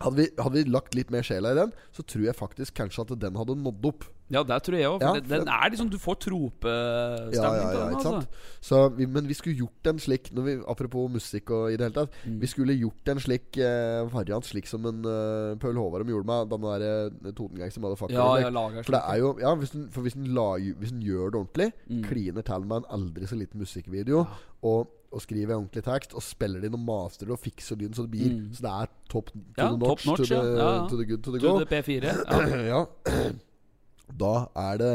[0.00, 3.04] hadde vi, hadde vi lagt litt mer sjela i den, så tror jeg faktisk kanskje
[3.06, 4.06] at den hadde nådd opp.
[4.28, 5.00] Ja, det tror jeg òg.
[5.00, 7.94] Ja, den, den er liksom Du får Ja, tropestemning ja, på ja, den.
[7.94, 8.10] ikke Altså.
[8.12, 8.34] sant?
[8.60, 11.96] Så vi, men vi skulle gjort en slik vi, Apropos musikk og i det hele
[11.96, 12.18] tatt.
[12.28, 12.34] Mm.
[12.42, 16.52] Vi skulle gjort en slik eh, variant slik som en uh, Paul Håvard gjorde med
[16.52, 19.54] den der uh, Totengang som hadde fucka Ja, jeg lager For det er jo Ja,
[19.62, 22.02] hvis den, for hvis den, la, hvis den gjør det ordentlig, Mm.
[22.04, 24.26] kliner til med en aldri så liten musikkvideo,
[24.68, 28.04] og, og skriver ordentlig tekst, og spiller det inn og masterer og fikser lyden så
[28.04, 28.48] det blir Mm.
[28.54, 30.66] Så det er top to Ja, the notch, notch, to, the, ja.
[30.82, 30.88] Ja.
[30.88, 31.64] to the good to the To go.
[31.64, 32.66] the P4.
[32.68, 32.82] Ja.
[34.24, 34.92] Da er det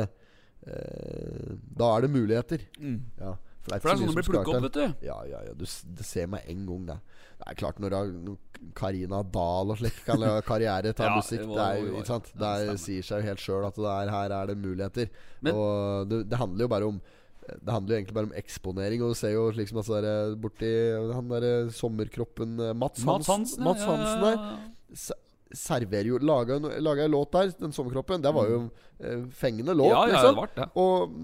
[0.67, 2.61] eh, Da er det muligheter.
[2.79, 2.99] Mm.
[3.19, 5.07] Ja, for det er, For det er sånn det blir plukka opp, vet du.
[5.07, 5.65] Ja, ja, ja, du,
[5.97, 6.97] det ser meg en gang, det.
[7.39, 8.37] Det er klart, når når
[8.77, 12.29] Karina Dahl og slik kan lage karriere ta Ja, musikk, det er jo ikke sant
[12.37, 15.09] Det er, det sier seg jo helt sjøl at det er, her er det muligheter.
[15.41, 17.01] Men- og det, det handler jo bare om
[17.47, 19.03] det handler jo egentlig bare om eksponering.
[19.03, 20.69] Og du ser jo liksom altså, der, borti
[21.15, 23.63] han derre sommerkroppen eh, Mats, Mats Hans- Hansen.
[23.67, 24.95] Mats Hansen der ja, ja.
[24.95, 25.19] se-
[25.53, 28.23] serverer jo Laga en, låt der, den sommerkroppen.
[28.23, 28.59] Det var jo
[29.03, 29.93] eh, fengende låt, Mm.
[29.93, 30.33] Ja, ja, liksom.
[30.33, 30.69] det ble det.
[30.81, 31.17] Og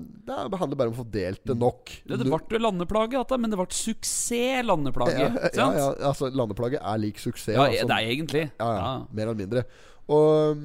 [0.51, 1.93] det handler bare om å få delt det nok.
[2.05, 5.29] Det, det ble landeplage, men det ble suksess landeplage.
[5.57, 5.69] ja,
[6.11, 7.55] altså landeplage er lik suksess.
[7.55, 7.87] Ja, altså.
[7.89, 8.43] det er egentlig.
[8.59, 9.65] mer eller mindre.
[10.09, 10.63] Og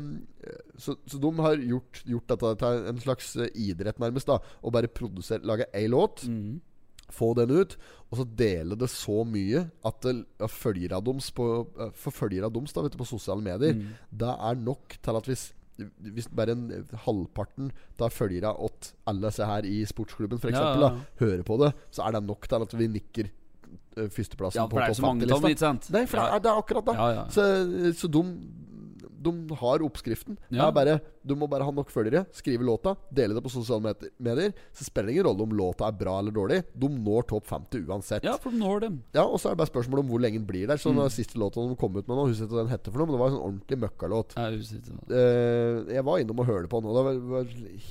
[0.81, 4.29] så, så de har gjort, gjort dette til en slags eh, idrett, nærmest.
[4.31, 6.61] da Å bare produsere, lage én låt, Mm.
[7.13, 7.75] få den ut,
[8.11, 11.45] og så dele det så mye at ja, følgere av deres på,
[11.95, 13.93] for følgere deres da, vet du, på sosiale medier Mm.
[14.11, 15.53] Det er nok til at hvis
[16.01, 16.69] hvis bare en
[17.03, 21.01] halvparten av følgerne til alle disse her i sportsklubben for eksempel, ja, ja.
[21.03, 23.27] da, hører på det, så er det nok til at vi nikker
[23.99, 25.51] eh, førsteplassen Ja, på topp så mange av 50-lista.
[25.51, 25.89] ikke sant?
[25.91, 26.95] Nei, for det er, det er akkurat det.
[26.95, 27.25] Ja, ja.
[27.35, 27.43] Så,
[27.99, 28.23] så de,
[29.25, 30.37] de har oppskriften.
[30.53, 30.67] Ja.
[30.75, 34.53] bare, du må bare ha nok følgere, skrive låta, dele det på sosiale medier.
[34.77, 36.59] Så spiller det ingen rolle om låta er bra eller dårlig.
[36.77, 38.27] De når topp 50 uansett.
[38.29, 38.99] Ja, for de når dem.
[39.17, 40.77] Ja, Og så er det bare spørsmålet om hvor lenge den blir der.
[40.77, 41.01] Så Mm.
[41.03, 43.07] den siste låta de kom ut med nå, husker ikke hva den heter for noe,
[43.07, 44.35] men det var en sånn ordentlig møkkalåt.
[44.37, 44.99] Jeg er usikker.
[45.11, 47.45] Eh, jeg var innom og hørte på den, og det var,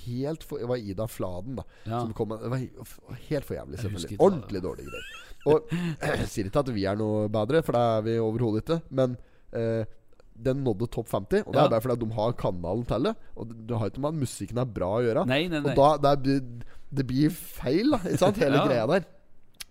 [0.05, 1.63] helt for, Det var Ida Fladen, da.
[1.85, 1.99] Ja.
[2.01, 4.19] Som kom med, det var helt for jævlig, selvfølgelig.
[4.19, 5.11] Ordentlig dårlige greier.
[5.45, 5.67] Og
[6.07, 8.77] jeg sier ikke at vi er noe bedre, for det er vi overhodet ikke.
[8.91, 9.17] Men
[9.51, 9.83] eh,
[10.35, 11.65] den nådde topp 50, og det Ja.
[11.65, 13.15] er bare fordi de har kanalen til det.
[13.37, 15.25] Og det, det har ikke med at musikken er bra å gjøre.
[15.27, 15.73] Nei, nei, nei.
[15.77, 16.39] Og da det,
[16.93, 17.97] det blir feil, da.
[18.03, 18.37] Ikke sant?
[18.37, 18.65] Hele Ja.
[18.67, 19.05] greia der.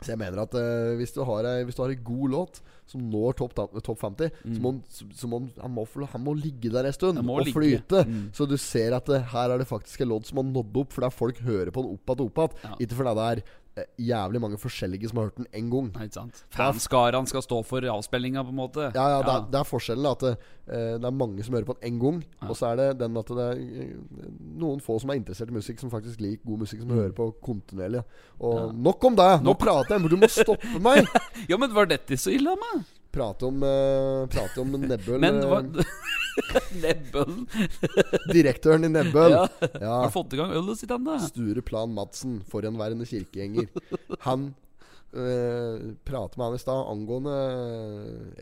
[0.02, 2.56] Så jeg mener at uh, hvis, du har hvis du har en god låt
[2.90, 4.82] som når topp topp 50, så må, han-
[5.14, 7.54] så, må han, må, han må ligge der en stund og ligge.
[7.54, 8.00] flyte.
[8.08, 8.32] Mm.
[8.34, 10.92] Så du ser at det, her er det faktisk en låt som har nådd opp,
[10.92, 12.58] fordi folk hører på den opp igjen og opp igjen.
[12.66, 12.74] Ja.
[12.82, 13.61] Ikke fordi det er eh,
[13.96, 15.86] jævlig mange forskjellige som har hørt den én gang.
[15.94, 16.42] Nei, ikke sant.
[16.52, 18.90] Fanskaraen skal stå for avspillinga, på en måte.
[18.92, 20.32] Ja, ja, det, er, det er forskjellen at det,
[20.68, 22.18] eh, det er mange som hører på den én gang.
[22.42, 22.48] Ja.
[22.52, 23.92] Og så er det den at det er eh,
[24.60, 27.30] noen få som er interessert i musikk, som faktisk liker god musikk, som hører på
[27.42, 28.04] kontinuerlig.
[28.40, 28.66] Og Mm.
[28.66, 28.72] Ja.
[28.90, 29.30] nok om det!
[29.42, 29.58] Nå Nok.
[29.64, 31.06] prater jeg, du må stoppe meg!
[31.50, 32.84] Ja, men var dette så ille av meg?
[33.12, 35.18] Prate om, uh, prate om Nebbøl.
[35.20, 35.58] Men hva
[36.56, 37.44] eh, Nebbølen.
[38.32, 39.34] direktøren i Nebbøl.
[39.36, 39.44] Ja.
[39.76, 39.94] Ja.
[40.04, 41.18] Har fått i gang ølet sitt ennå?
[41.26, 43.68] Sture Plan Madsen, forhenværende kirkegjenger.
[44.26, 44.50] Han
[45.12, 47.36] øh, prater med han i stad angående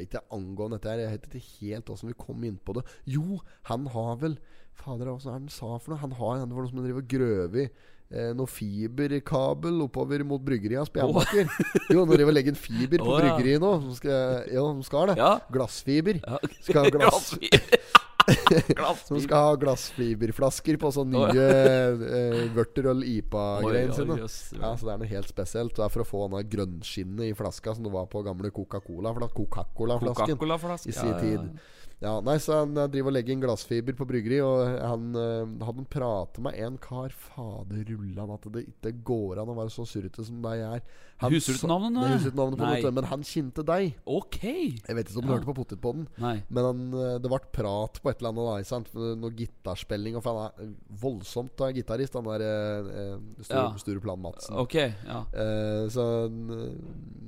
[0.03, 2.87] Ikke angående dette her, jeg vet ikke helt åssen vi kom inn på det.
[3.11, 4.39] Jo, han har vel
[4.81, 6.01] Fader, hva er det han sa for noe?
[6.01, 7.73] Han har en som driver og grøver
[8.11, 11.49] eh, noe fiberkabel oppover mot bryggeriet hans på Jernbaker.
[11.95, 13.25] Jo, nå driver legger en fiber på oh, ja.
[13.25, 13.73] bryggeriet nå.
[13.87, 15.19] Som skal, ja, de skal det.
[15.21, 15.33] Ja.
[15.55, 16.23] Glassfiber.
[16.25, 16.41] Ja.
[16.61, 17.35] Skal ha glass.
[19.09, 24.19] Som skal ha glassfiberflasker på sånne nye eh, Vørterøl IPA-greiene sine.
[24.61, 25.75] Ja, så Det er noe helt spesielt.
[25.77, 29.49] Det er for å få denne grønnskinnet i flaska som det var på gamle Coca-Cola-flasken
[29.51, 30.93] Coca-Cola-flaske.
[30.93, 31.49] i sin tid.
[31.49, 35.67] Ja, nei, så Han eh, driver og legger inn glassfiber på bryggeri, og han uh,
[35.67, 39.85] hadde pratet med en kar Fader rullan at det ikke går an å være så
[39.89, 40.81] surrete som deg er.
[41.21, 41.93] Han Husker du navnet?
[41.99, 42.79] Nei, husker navnet på Nei.
[42.81, 43.91] Måte, men han kjente deg.
[44.09, 44.39] Ok.
[44.41, 45.35] Jeg vet ikke om du Ja.
[45.37, 46.07] hørte på Potetpodden.
[46.49, 48.89] Men han, eh, det ble prat på et eller annet da, sant?
[48.97, 50.17] Noe gitarspilling.
[50.17, 50.73] Og for han er
[51.05, 53.77] voldsomt uh, gitarist, han der uh, Sture, Ja.
[53.77, 54.57] Sture Plan Madsen.
[54.57, 55.21] Ok, ja.
[55.29, 56.73] uh, så eh,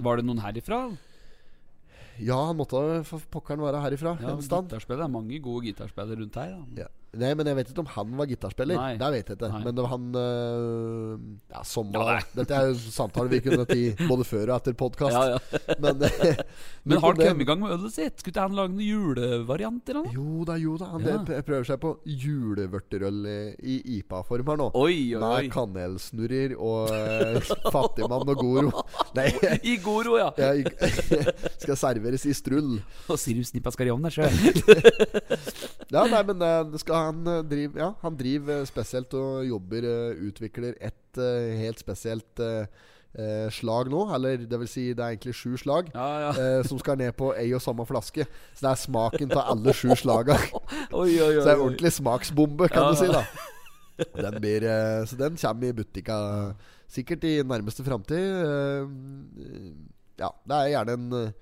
[0.01, 0.87] Var det noen herifra?
[2.21, 4.17] Ja, han måtte for pokkeren være herifra.
[4.21, 4.69] Ja, en stand.
[4.71, 6.59] Det er mange gode gitarspillere rundt her.
[6.77, 6.83] Da.
[6.85, 6.91] Ja.
[7.13, 8.79] Nei, men jeg vet ikke om han var gitarspiller.
[8.81, 8.93] Nei.
[8.97, 9.49] Det vet jeg ikke.
[9.53, 9.59] Nei.
[9.67, 13.75] Men det var han øh, Ja, som Ja, Dette er jo samtaler vi kunne hatt
[13.77, 15.13] i både før og etter podkast.
[15.13, 15.61] Ja, ja.
[15.85, 16.41] Men, eh,
[16.89, 18.17] Men har han kommet i gang med ølet sitt?
[18.23, 19.99] Skulle ikke han lage noen julevarianter?
[20.01, 20.13] noe?
[20.17, 20.89] Jo da, jo da.
[20.95, 21.19] Han Ja.
[21.45, 24.71] prøver seg på julevørterøl i, i IPA-form her nå.
[24.81, 25.51] Oi, oi, Med oi.
[25.53, 28.87] kanelsnurrer og uh, fattigmann og goro.
[29.19, 29.29] Nei,
[29.69, 30.31] I Goro, ja.
[31.61, 32.79] skal serveres i strull.
[33.13, 34.31] Og sirupsnippa skal i ovnen, sjø.
[35.93, 39.85] Ja, nei, men eh, han eh, drive Ja, han driver eh, spesielt og jobber
[40.29, 41.21] Utvikler et
[41.61, 44.07] helt spesielt eh, slag nå.
[44.17, 45.91] Eller det vil si, det er egentlig sju slag.
[45.93, 46.31] Ja, ja.
[46.33, 48.25] eh, som skal ned på ei og samme flaske.
[48.57, 50.39] Så det er smaken av alle sju slaga.
[51.03, 51.41] Oi, oi, oi.
[51.43, 53.11] Så det er ordentlig smaksbombe, kan Ja, du si.
[53.13, 53.25] da
[54.17, 56.55] den blir, eh, Så den kommer i butikka
[56.91, 58.17] sikkert i nærmeste framtid.
[58.19, 58.89] Eh,
[60.21, 61.35] ja, det er gjerne en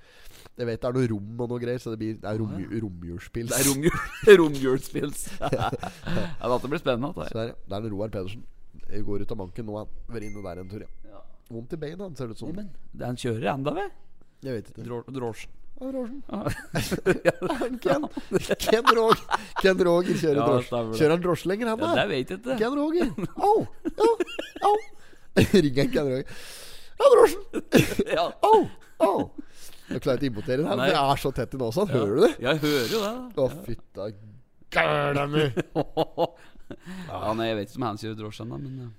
[0.61, 2.51] Jeg vet det er noe rom og noe greier, så det blir Det er rom,
[2.85, 3.49] romjulspils.
[3.49, 4.01] Det er romjul,
[4.43, 5.23] romjulspils.
[5.41, 7.15] ja, dette blir spennende.
[7.17, 8.43] Så det er, det er en Roar Pedersen.
[8.91, 9.79] Jeg går ut av banken nå.
[9.81, 10.85] Han vært inne der en tur.
[10.85, 11.15] Ja.
[11.15, 11.23] Ja.
[11.51, 12.53] Vondt i beina, han ser det ut som.
[12.55, 13.91] Men det er en kjører enda, vel?
[14.45, 15.01] Jeg vet ikke.
[15.17, 15.57] Drosjen.
[15.81, 16.21] Ja, Roarsen.
[17.81, 18.03] Ken,
[18.61, 19.23] Ken, Roger.
[19.63, 20.81] Ken Roger kjører Ja, drosje.
[20.99, 22.57] Kjører han drosje lenger, han Ja, det vet jeg ikke.
[22.61, 23.09] Ken Roger.
[23.41, 23.65] Au!
[24.05, 24.11] Au!
[24.69, 24.75] Au!
[25.55, 26.43] Ringer Ken Roger.
[27.01, 27.65] Ja, drosjen!
[28.13, 28.27] Ja.
[28.45, 28.59] Au!
[29.01, 29.17] Au!
[29.91, 30.91] Jeg klarer ikke å importere den her, Nei.
[30.95, 31.85] er så tett i nåsa.
[31.91, 32.33] Hører du det?
[32.45, 33.13] Jeg hører jo det.
[33.43, 34.11] Å, fytta
[34.77, 35.45] gæla mi.
[37.11, 38.91] Ja, nei, Jeg vet ikke om han kjører drosje ennå, men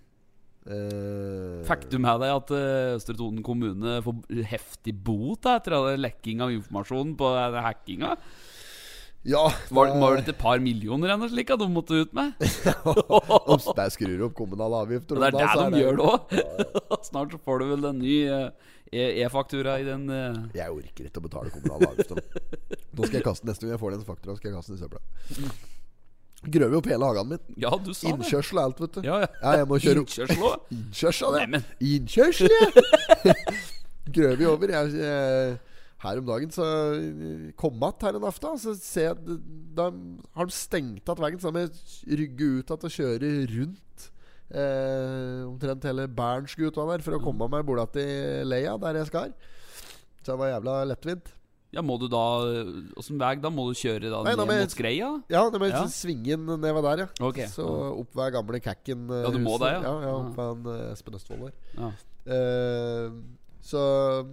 [0.62, 6.44] Uh, Fikk du med deg at eh, Østre Toten kommune får heftig bot etter lekking
[6.46, 8.12] av informasjon på eh, hackinga?
[9.24, 9.44] Ja.
[9.70, 12.34] Var, var det et par millioner eller slik at de måtte ut med?
[13.80, 15.20] de skrur opp kommunale avgifter.
[15.22, 16.14] Det er det de gjør nå.
[17.10, 20.42] Snart så får du vel en ny eh, e- e-faktura i den uh...
[20.58, 22.24] Jeg orker ikke å betale kommunale avgifter.
[22.98, 24.84] Nå skal jeg kaste Neste gang jeg får den faktura, skal jeg kaste den i
[24.88, 25.60] søpla.
[26.42, 27.42] Grøver opp hele hagen min.
[27.62, 28.10] Ja, du sa.
[28.10, 29.04] Innkjørsel og alt, vet du.
[29.06, 29.28] Ja, ja.
[29.44, 31.60] Ja, jeg må kjøre Innkjørsel òg?
[31.94, 33.36] Innkjørsel, ja!
[34.10, 34.74] Grøver over.
[34.74, 35.60] Jeg, jeg,
[36.02, 36.66] her om dagen så
[37.58, 38.58] kom jeg att her en aften.
[38.60, 39.40] Så ser jeg
[39.76, 39.90] Da
[40.36, 44.08] har de stengt igjen veien, så da må jeg rygge ut igjen og kjører rundt.
[44.52, 49.32] Eh, omtrent hele Bernsguta der for å komme meg bort til Leia, der jeg skal.
[50.22, 51.30] Så det var jævla lettvint.
[51.72, 52.20] Ja, må du da
[53.00, 53.48] Åssen vei da?
[53.50, 55.12] Må du kjøre da Nei, ned med, mot Skreia?
[55.32, 55.86] Ja, det må jeg Ja.
[55.88, 57.26] svinge inn nedover der, ja.
[57.30, 57.46] Okay.
[57.48, 57.64] Så
[58.02, 59.08] opp ved gamle Kakken.
[59.10, 59.82] eh, Ja, du må det, ja.
[59.82, 60.02] ja.
[60.02, 61.54] Ja, opp ved en, eh, Espen Østfold der.
[61.78, 61.92] Ja.
[62.28, 63.10] Eh,
[63.62, 63.82] så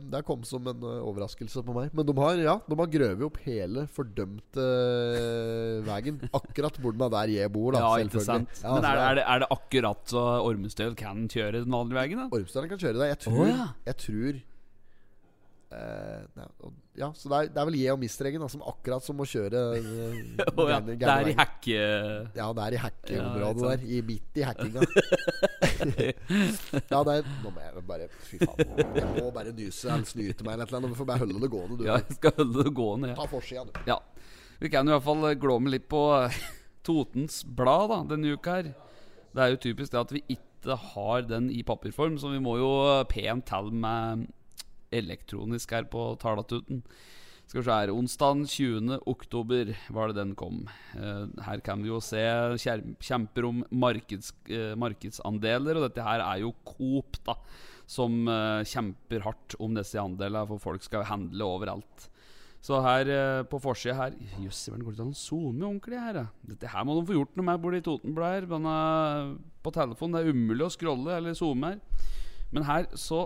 [0.08, 1.92] det kom som en eh, overraskelse på meg.
[1.96, 6.22] Men de har ja, de har grøvet opp hele fordømte uh, veien.
[6.32, 7.84] Akkurat hvor den er der jeg bor, da.
[7.84, 8.62] Ja, ikke sant.
[8.64, 12.00] Ja, Men er, det- er, det, er det akkurat så Ormestøl kan kjøre den vanlige
[12.00, 12.28] veien?
[12.30, 13.10] Ormestøl kan kjøre det.
[13.12, 13.68] Jeg tror, oh, ja.
[13.90, 14.40] jeg tror
[15.76, 19.28] uh, ja, så det er, det er vel jeg og Mistregen som akkurat som å
[19.28, 20.80] kjøre uh, oh, ja.
[20.88, 21.82] Det er i hekke...
[22.32, 23.80] Ja, det er i Ja, hackeområdet ikke der.
[23.88, 24.80] I midt i hackinga.
[26.92, 28.58] ja, det er Nå må jeg bare Fy faen.
[28.98, 30.92] Jeg må bare nyse eller snyte meg eller annet.
[30.92, 31.84] Du får bare holde det gående, du.
[31.88, 33.12] Ja, jeg skal holde det gående.
[33.12, 33.18] Ja.
[33.20, 33.72] Ta forsida, du.
[33.88, 33.98] Ja.
[34.58, 36.38] Vi kan i hvert fall glåme litt på eh,
[36.86, 38.72] Totens Blad da, denne uka her.
[39.34, 42.56] Det er jo typisk det at vi ikke har den i papirform, så vi må
[42.58, 42.72] jo
[43.10, 44.26] pent til med
[44.94, 46.82] elektronisk her på Talatuten.
[47.48, 48.98] Skal vi se her Onsdag 20.
[49.08, 50.66] oktober var det den kom.
[50.92, 52.20] Eh, her kan vi jo se
[52.60, 57.38] kjemper om markeds, eh, markedsandeler, og dette her er jo Coop, da.
[57.88, 62.10] Som eh, kjemper hardt om disse andelene, for folk skal handle overalt.
[62.60, 66.20] Så her eh, på forsida her Jøss, går det an å zoome ordentlig her?
[66.20, 66.28] da?
[66.52, 69.34] Dette her må de få gjort noe med borti eh,
[69.64, 72.08] på telefonen det er umulig å scrolle eller zoome her.
[72.52, 73.24] Men her så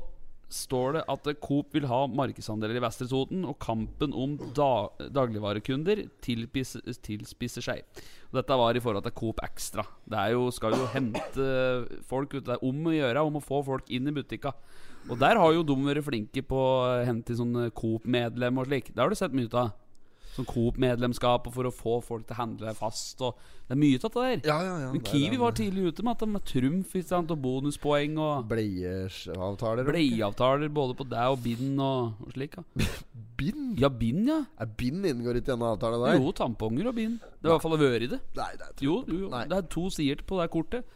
[0.53, 4.89] står det at eh, Coop vil ha markedsandeler i Vestre Toten, og kampen om da
[5.15, 8.03] dagligvarekunder tilpisser, tilspisser seg.
[8.31, 9.85] Og dette var i forhold til Coop Extra.
[10.09, 11.51] Det jo, skal jo hente
[12.09, 12.45] folk ut.
[12.47, 14.55] Det er om å gjøre om å få folk inn i butikka.
[15.11, 18.93] Og der har jo de vært flinke på å hente sånn Coop-medlem og slik.
[18.93, 19.73] Det har du sett mye av.
[20.33, 23.21] Sånn Coop-medlemskap og for å få folk til å handle fast.
[23.21, 23.37] Og
[23.69, 24.49] det er mye av det der.
[24.49, 24.93] Ja, ja, ja.
[24.95, 29.85] Men Kiwi var tidlig ute med at de med trumf sant, og bonuspoeng og Bleieavtaler.
[29.91, 32.57] bleieavtaler både på deg og bind og, og slik.
[32.57, 32.89] Ja.
[33.43, 33.75] Bind?
[33.81, 34.37] ja, bind, ja.
[34.63, 36.15] Er bind inngår ikke i denne avtalen der?
[36.21, 37.17] Jo, tamponger og bind.
[37.43, 38.21] Det har i hvert fall vært i det.
[38.39, 39.41] Nei, det er Jo, jo, Nei.
[39.51, 40.87] det er to sider på det kortet.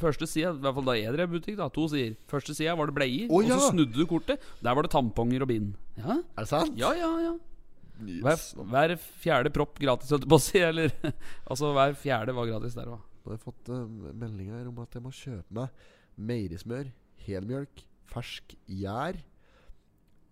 [0.00, 2.14] Første sida, i hvert fall da jeg drev butikk, da, to sider.
[2.30, 4.40] Første sida var det bleier, Å, og så snudde du kortet.
[4.64, 5.74] Der var det tamponger og bind.
[6.00, 6.72] Ja, Er det sant?
[6.80, 7.10] ja, ja.
[7.26, 7.34] ja.
[8.00, 10.60] Hver, hver fjerde propp gratis, holdt jeg på å si.
[10.64, 10.92] Eller
[11.50, 13.06] altså, hver fjerde var gratis der òg.
[13.20, 13.86] Nå har jeg fått uh,
[14.16, 15.88] meldinger om at jeg må kjøpe meg
[16.30, 16.90] meierismør,
[17.26, 19.20] helmjølk, fersk gjær,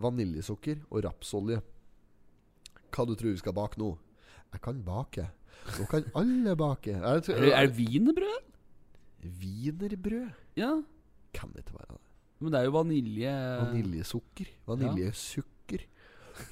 [0.01, 1.61] vaniljesukker og rapsolje.
[2.95, 3.93] Hva du tror vi skal bake nå?
[4.55, 5.29] Jeg kan bake.
[5.77, 6.97] Nå kan alle bake.
[6.97, 8.53] Er det, Er, er wienerbrød?
[9.41, 10.31] Wienerbrød?
[10.59, 10.77] Ja.
[11.37, 12.05] Kan det ikke være det.
[12.39, 14.53] Men det er jo vanilje Vaniljesukker.
[14.69, 15.85] Vaniljesukker.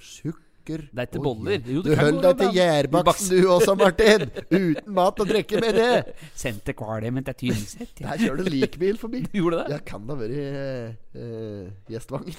[0.03, 1.61] Sukker Det er ikke boller.
[1.63, 4.27] Jo, Du det holder deg til gjærbaksten du også, Martin!
[4.51, 6.15] Uten mat og drikke med det!
[6.43, 7.95] Sendte kvalmen til Tynset.
[8.03, 9.25] Der kjører det likbil forbi.
[9.37, 9.77] Gjorde det?
[9.77, 12.31] Ja, kan da være vært uh, Gjestvang?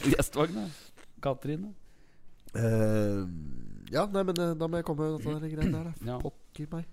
[0.57, 0.67] ja.
[1.23, 1.73] Katrine.
[2.57, 3.23] Eh,
[3.93, 5.93] ja, nei, men eh, da må jeg komme med der greiene der.
[6.09, 6.17] Ja.
[6.19, 6.85] Pokker meg.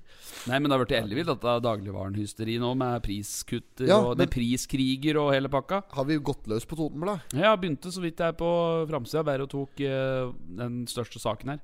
[0.46, 5.18] Nei, men det har blitt ellevilt, dette dagligvarenhysteri nå, med priskutter Ja, og men- priskriger
[5.22, 5.82] og hele pakka.
[5.96, 7.22] Har vi gått løs på Totenblad?
[7.34, 8.50] Jeg begynte så vidt jeg på
[8.90, 11.62] framsida, bare og tok uh, den største saken her.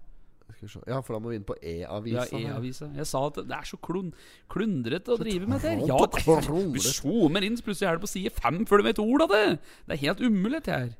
[0.50, 0.80] Skal vi se.
[0.90, 2.24] Ja, for da må vi inn på E-avisa.
[2.34, 2.88] Ja, E-avisa.
[2.98, 4.10] Jeg sa at det er så klun
[4.50, 5.76] klundrete å drive med det.
[5.86, 8.88] Ja, det er, vi zoomer inn, så plutselig er det på side fem før du
[8.90, 9.44] vet ord av det.
[9.86, 10.90] Det er helt umulig, dette her.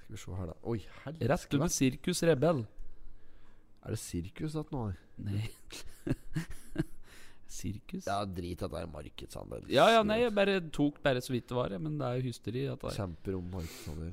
[0.00, 0.56] Skal vi se her, da.
[0.72, 1.56] Oi, Rett helvete.
[1.60, 2.64] under Sirkus Rebell.
[3.84, 4.90] Er det sirkus at nå?
[5.24, 5.44] Nei
[7.50, 8.06] Sirkus?
[8.06, 9.64] Ja, drit at det er markedsandel.
[9.72, 12.28] Ja, ja, nei, jeg bare tok bare så vidt det var, men det er jo
[12.28, 12.66] hysteri.
[12.70, 12.98] At det er.
[13.00, 14.12] Kjemper om markedsandel.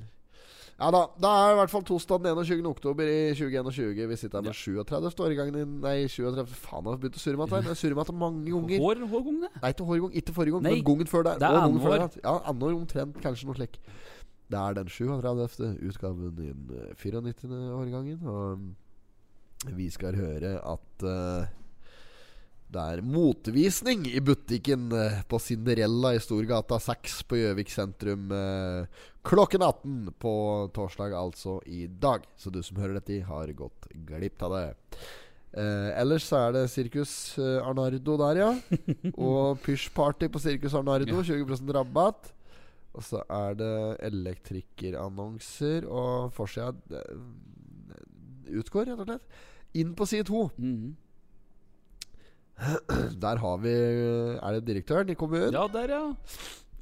[0.78, 1.00] Ja da.
[1.18, 2.66] Da er i hvert fall torsdag den 21.
[2.70, 4.04] oktober i 2021.
[4.12, 5.24] Vi sitter her med 37.
[5.26, 6.52] årgangen din Nei, 37.
[6.54, 7.70] Faen, jeg har begynt å surre meg til.
[7.72, 8.84] Jeg surrer med dette mange ganger.
[8.84, 9.52] Hår, hårgong, det.
[9.62, 10.12] Nei, ikke hårgong.
[10.22, 11.42] Ikke forrige gang, men gangen før der.
[11.42, 13.22] det er andre år Ja, andre år Ja, omtrent.
[13.26, 13.80] Kanskje noe slik.
[14.48, 15.72] Det er den 37.
[15.90, 17.50] utgaven i den eh, 94.
[17.82, 18.22] årgangen.
[18.30, 18.68] Og
[19.66, 21.48] vi skal høre at uh,
[22.68, 28.86] det er motvisning i butikken uh, på Cinderella i Storgata 6 på Gjøvik sentrum uh,
[29.28, 30.34] klokken 18 på
[30.76, 32.28] torsdag, altså i dag.
[32.38, 34.68] Så du som hører dette, har gått glipp av det.
[35.58, 38.50] Ellers så er det Sirkus Arnardo der, ja.
[39.28, 41.20] Og pysjparty på Sirkus Arnardo.
[41.26, 42.30] 20% rabatt.
[42.96, 43.74] Og så er det
[44.08, 46.72] elektrikerannonser, og forsida
[48.50, 49.38] utgår, rett og slett.
[49.78, 50.48] Inn på side to.
[50.58, 50.96] Mhm.
[53.22, 53.72] Der har vi
[54.42, 55.54] Er det direktøren i kommunen?
[55.54, 56.16] Ja, der, ja.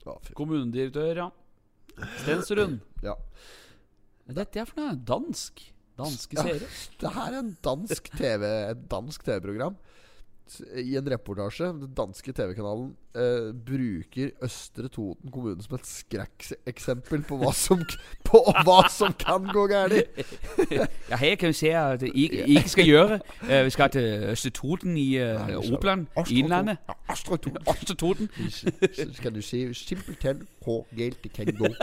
[0.05, 1.29] Ja, Kommunedirektør, ja.
[2.21, 2.77] Stensrud.
[3.03, 3.15] ja.
[4.25, 4.95] Dette er for noe?
[5.07, 5.65] Dansk?
[5.99, 6.55] Danske Ja.
[7.01, 9.75] Det her er en dansk TV Et dansk TV-program.
[10.77, 17.39] I en reportasje Den danske TV-kanalen eh, bruker Østre Toten kommune som et skrekkeksempel på
[17.41, 17.81] hva som
[18.27, 20.21] På hva som kan gå galt.
[21.09, 22.25] Ja, her kan vi se at I,
[22.57, 23.19] ikke skal gjøre.
[23.49, 26.77] Eh, vi skal til Østre Toten i eh, Opland, i Innlandet.
[27.11, 27.57] Østre Toten.
[27.69, 28.29] Østre Toten.
[28.97, 31.73] Så skal du se simpelthen hvor galt det kan gå.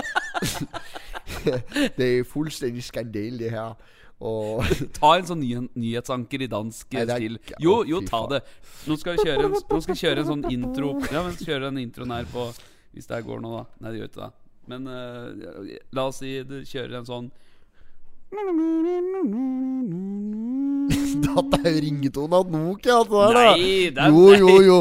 [1.96, 3.75] det er fullstendig skandale, det her.
[4.22, 4.62] Og
[4.98, 7.38] Ta en sånn ny, nyhetsanker i dansk Nei, er stil.
[7.62, 8.42] Jo, jo, ta det.
[8.87, 10.92] Nå skal vi kjøre en, nå skal vi kjøre en sånn intro.
[11.11, 12.48] Ja, men kjøre den introen her på
[12.92, 13.64] Hvis det her går nå, da.
[13.82, 14.32] Nei, det gjør ikke det.
[14.70, 17.32] Men uh, la oss si du kjører en sånn
[21.22, 23.22] Dette er jo ringetonen av Nokia, Altså.
[23.37, 24.79] Nei, det er Jo, jo, jo.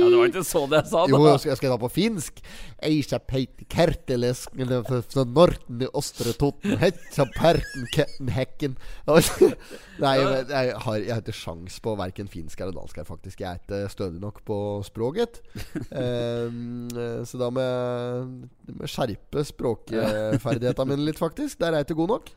[0.00, 1.32] Ja, det var ikke så det jeg sa, Jo, da.
[1.32, 2.42] jeg skal, jeg skal ta på finsk.
[2.86, 6.34] Eisa peiti kerteles fra Norten i Ostre
[6.82, 8.74] Hetsa perten ketten hekken
[9.06, 13.40] Nei, jeg, jeg, har, jeg har ikke sjans på verken finsk eller dansk her, faktisk.
[13.40, 15.40] Jeg er ikke stødig nok på språket.
[15.96, 16.88] Ehm,
[17.24, 21.58] så da må jeg skjerpe språkferdighetene mine litt, faktisk.
[21.62, 22.32] Der er jeg ikke god nok.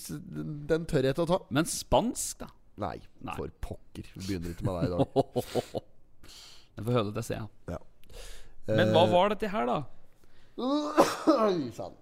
[0.00, 0.18] Så
[0.70, 1.38] den, tør jeg ikke å ta.
[1.54, 2.48] Men spansk, da?
[2.82, 3.34] Nei, Nei.
[3.38, 4.08] for pokker.
[4.14, 5.84] Vi begynner ikke med deg i dag.
[6.76, 7.46] Jeg får høre det til.
[7.72, 7.78] Ja.
[8.68, 9.78] Men hva var dette her, da?
[10.60, 11.94] Oi sann.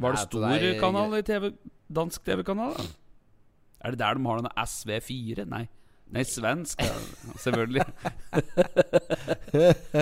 [0.00, 1.50] Var det stor er- kanal i TV,
[1.90, 2.78] dansk TV-kanal?
[3.82, 5.44] Er det der de har denne SV4?
[5.50, 5.64] Nei.
[6.10, 6.80] Nei, svensk.
[6.90, 6.94] Ja,
[7.38, 7.84] selvfølgelig.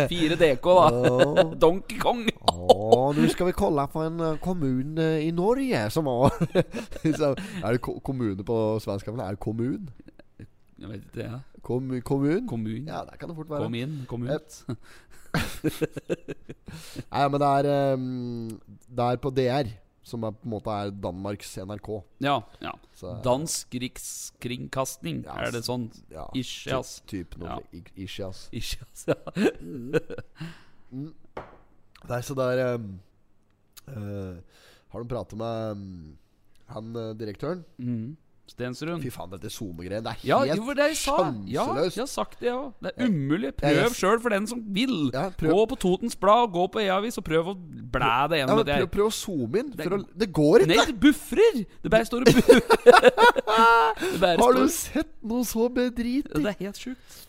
[0.08, 1.44] Fire DK, da.
[1.60, 2.24] Donkey Kong.
[2.48, 6.34] Å, nå skal vi kolla på en eh, kommune i Norge som har
[7.04, 9.10] Er det ko kommune på svensk?
[9.12, 9.88] Er det kommun?
[10.78, 11.40] Jeg vet ikke, ja.
[11.66, 12.46] Kom, kommun?
[12.48, 12.86] Kommun.
[12.86, 13.66] Ja, det kan det fort være.
[13.66, 14.62] Kom inn, kom ut.
[17.12, 19.68] Nei, men det er um, Det er på DR,
[20.08, 21.90] som er, på en måte er Danmarks NRK.
[22.24, 22.38] Ja.
[22.64, 22.72] ja.
[22.96, 25.22] Så, Dansk rikskringkasting.
[25.28, 25.88] Ja, Er det sånn?
[26.12, 26.98] ja, Ish, ass.
[27.10, 27.82] Typ noe Ja.
[27.94, 28.46] Ish, ass.
[28.52, 29.06] Ish, ass.
[29.10, 29.18] Ja.
[32.08, 32.88] Nei, så det er um,
[33.90, 34.36] uh,
[34.94, 35.84] Har du pratet med um,
[36.68, 37.62] han eh, direktøren?
[37.80, 38.16] Mm.
[38.48, 39.02] Stensrud.
[39.02, 41.50] Fy faen, dette SoMe-greiet, det er Ja, helt jo, det er sjanseløst.
[41.52, 42.72] Ja, jeg har sagt det, jeg òg.
[42.82, 43.50] Det er umulig.
[43.60, 44.94] Prøv ja, sjøl for den som vil.
[45.12, 45.52] Ja, prøv.
[45.52, 48.62] Gå på Totens Blad, gå på E-avis og prøv å blæ det Ja, gjennom.
[48.64, 49.70] det prøv, er- prøv å zoome inn.
[49.76, 50.72] Det- å, det går ikke!
[50.74, 51.60] Nei, det buffrer!
[51.82, 52.60] Det bare står og buffrer.
[54.42, 56.32] Har du sett noe så bedritig?
[56.32, 57.24] Det er helt sjukt.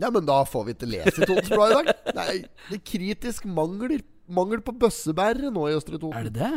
[0.00, 2.14] Ja, men da får vi ikke lese Totens Blad i dag.
[2.16, 2.32] Nei,
[2.70, 4.00] det er kritisk mangler
[4.32, 6.14] Mangel på bøssebærere nå i Østre Toten.
[6.16, 6.52] Er det det?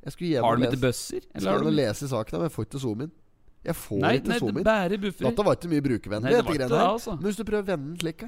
[0.00, 1.24] Har du med til bøsser?
[1.34, 3.10] Eller har gjerne lese saken, men jeg får ikke zoom inn.
[3.64, 4.64] Jeg får Nei, ikke nei, det inn.
[4.64, 5.26] bare buffrer.
[5.28, 6.24] Dette var ikke mye brukervennlig.
[6.24, 6.92] Nei, det dette greiene det, her.
[6.94, 7.16] altså.
[7.18, 8.22] Men hvis du prøver å vende den slik.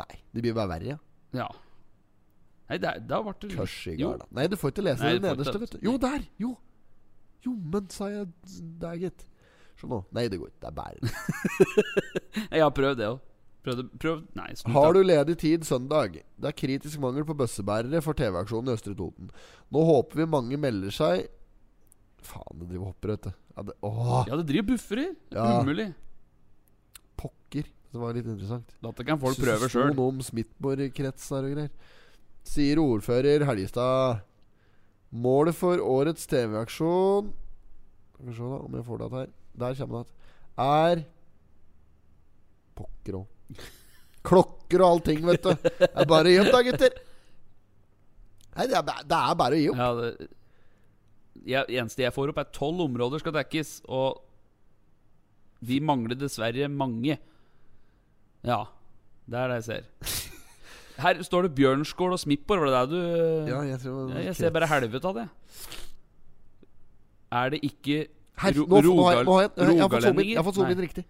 [0.00, 0.86] Nei, det blir bare verre.
[0.94, 0.98] Ja.
[1.36, 1.48] Ja.
[2.70, 4.16] Nei, det er- da ble det Kørs i Jo.
[4.16, 5.78] da Nei, du får ikke lese Nei, den nederste, vet du.
[5.82, 6.24] Jo, der!
[6.40, 6.56] Jo!
[7.44, 8.26] Jo, men, sa jeg
[8.80, 9.24] der, gitt.
[9.78, 10.04] Se nå.
[10.12, 10.60] Nei, det går ikke.
[10.60, 13.20] Det er bæren Jeg har prøvd det òg.
[13.66, 14.72] Prøvd, prøv Nei, slutt.
[14.76, 16.20] Har du ledig tid søndag?
[16.38, 19.30] Det er kritisk mangel på bøssebærere for TV-aksjonen i Østre Toten.
[19.74, 21.24] Nå håper vi mange melder seg
[22.26, 23.32] Faen, det driver hopper, vet du.
[23.56, 23.74] Ja, det,
[24.30, 25.10] Ja, det driver buffrer.
[25.30, 25.60] Det er Ja.
[25.62, 25.88] Umulig.
[27.16, 27.66] pokker.
[27.92, 28.72] Det var litt interessant.
[28.82, 31.70] Dette kan folk prøve så sto noe om Smithborg-krets og greier.
[32.44, 34.22] Sier ordfører Helgestad.
[35.12, 37.30] Målet for årets TV-aksjon
[38.12, 39.28] Skal vi se da om jeg får det her.
[39.56, 40.12] Der kommer det igjen.
[40.58, 41.04] Er
[42.76, 43.26] Pokker òg.
[44.26, 45.52] Klokker og allting, vet du.
[45.54, 46.96] Det er bare å gi opp, da, gutter.
[48.56, 49.82] Nei, det er, det er bare å gi opp.
[49.82, 50.32] Ja, det
[51.46, 54.22] jeg, eneste jeg får opp, er tolv områder skal dekkes, og
[55.66, 57.18] vi mangler dessverre mange.
[58.46, 58.62] Ja,
[59.26, 60.24] det er det jeg ser.
[60.96, 62.62] Her står det Bjørnskål og Smippor.
[62.62, 65.26] Var det der du Ja, jeg, tror Ja, Jeg ser bare helvete av det.
[67.36, 68.06] Er det ikke
[68.40, 70.72] Her, nå, har jeg, nå har jeg, jeg, fått zoome inn, jeg har fått zoome
[70.72, 71.04] inn riktig.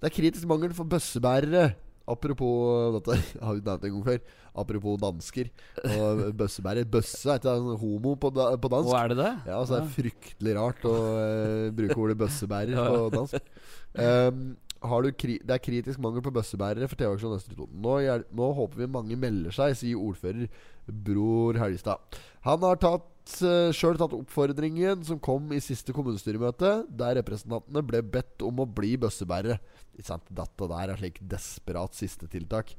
[0.00, 1.70] Det er kritisk mangel for bøssebærere.
[2.10, 4.38] Apropos dette Jeg har jo nevnt det en gang før.
[4.62, 5.50] Apropos dansker
[5.84, 6.88] og bøssebærer.
[6.90, 8.88] Bøsse er ikke homo på, da, på dansk.
[8.90, 9.30] Og er det det?
[9.52, 12.88] Ja, så det er fryktelig rart å uh, bruke ordet bøssebærer Ja.
[12.88, 13.54] på dansk.
[14.00, 14.42] Um,
[14.80, 17.82] har du kri det er kritisk mangel på bøssebærere for TV-aksjonen Østre Toten.
[17.84, 17.98] Nå,
[18.32, 20.48] nå håper vi mange melder seg, sier ordfører
[20.88, 22.00] Bror Helgestad.
[22.48, 23.04] Han har tatt
[23.44, 28.68] uh, sjøl tatt oppfordringen som kom i siste kommunestyremøte, der representantene ble bedt om å
[28.68, 29.58] bli bøssebærere.
[29.96, 30.26] Ikke sant?
[30.30, 32.74] Dette der er slik desperat siste tiltak.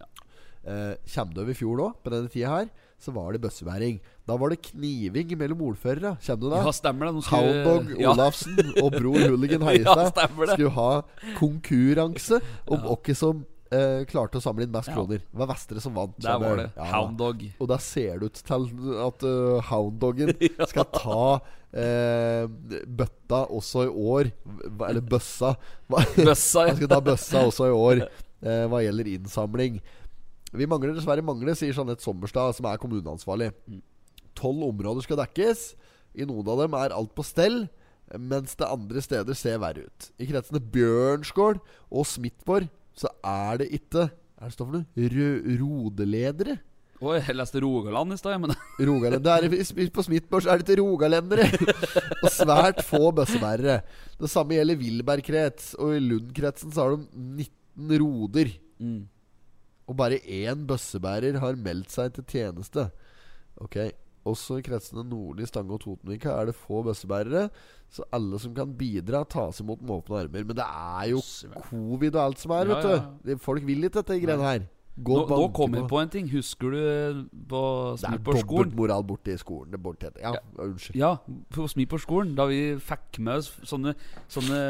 [0.00, 0.08] Ja.
[0.64, 2.68] Uh, Kjem du over i fjor nå, på denne tida her,
[3.04, 3.98] så var det bøssebæring.
[4.24, 6.14] Da var det kniving mellom ordførere.
[6.24, 6.62] Kjem du da?
[6.64, 7.18] Ja, stemmer det.
[7.20, 8.12] Vi- Houndog ja.
[8.14, 10.90] Olafsen og bror Hooligan Ja, Heistad stemmer skulle ha
[11.40, 13.14] konkurranse om Ja.
[13.18, 15.22] som eh, klarte å samle inn mest kroner.
[15.24, 16.16] Det var Vestre som vant.
[16.22, 16.68] Der var det.
[16.76, 16.88] Ja.
[16.92, 17.44] Hound dog.
[17.58, 18.68] Og der ser det ut til
[19.06, 20.34] at uh, Hound-doggen
[20.70, 21.26] skal ta
[21.74, 22.44] eh,
[22.86, 24.30] bøtta også i år.
[24.88, 25.54] Eller bøssa.
[25.90, 29.80] Bøssa, Han skal ta bøssa også i år eh, hva gjelder innsamling.
[30.54, 33.50] Vi mangler dessverre mangler, sier Jeanette Sommerstad, som er kommuneansvarlig.
[34.38, 35.72] Tolv områder skal dekkes.
[36.14, 37.64] I noen av dem er alt på stell,
[38.20, 40.08] mens det andre steder ser verre ut.
[40.22, 41.58] I kretsene Bjørnskål
[41.90, 42.68] og Smithborg
[42.98, 44.08] så er det ikke
[44.44, 45.56] er det står for noe?
[45.60, 46.56] Rodeledere?
[47.04, 48.52] Oi, jeg leste Rogaland i stad, men.
[48.78, 51.48] Det er, På Smithborg er det ikke rogalendere.
[52.24, 53.80] og svært få bøssebærere.
[54.20, 55.74] Det samme gjelder Wilberg-krets.
[55.80, 58.54] Og i Lund-kretsen så har de 19 roder.
[58.78, 59.02] mm.
[59.84, 62.86] Og bare én bøssebærer har meldt seg til tjeneste.
[63.60, 63.76] Ok
[64.24, 67.50] Også i kretsene Nordli, Stange og Totenvika er det få bøssebærere.
[67.92, 70.44] Så alle som kan bidra, tas imot med åpne armer.
[70.48, 71.20] Men det er jo
[71.68, 73.18] covid og alt som er, Ja, vet ja, du.
[73.30, 74.64] Det- Folk vil ikke dette greiene her.
[74.96, 76.28] Gå Nå, nå kom jeg på en ting.
[76.30, 77.60] Husker du eh, på
[77.98, 78.70] Det er Smithborg-skolen?
[78.70, 79.70] dobbeltmoral borte i skolen.
[79.72, 80.96] Det borte heter Ja, unnskyld.
[80.96, 81.16] Ja,
[81.50, 82.34] på Smithborg-skolen.
[82.36, 83.94] Da vi fikk med oss sånne,
[84.30, 84.60] sånne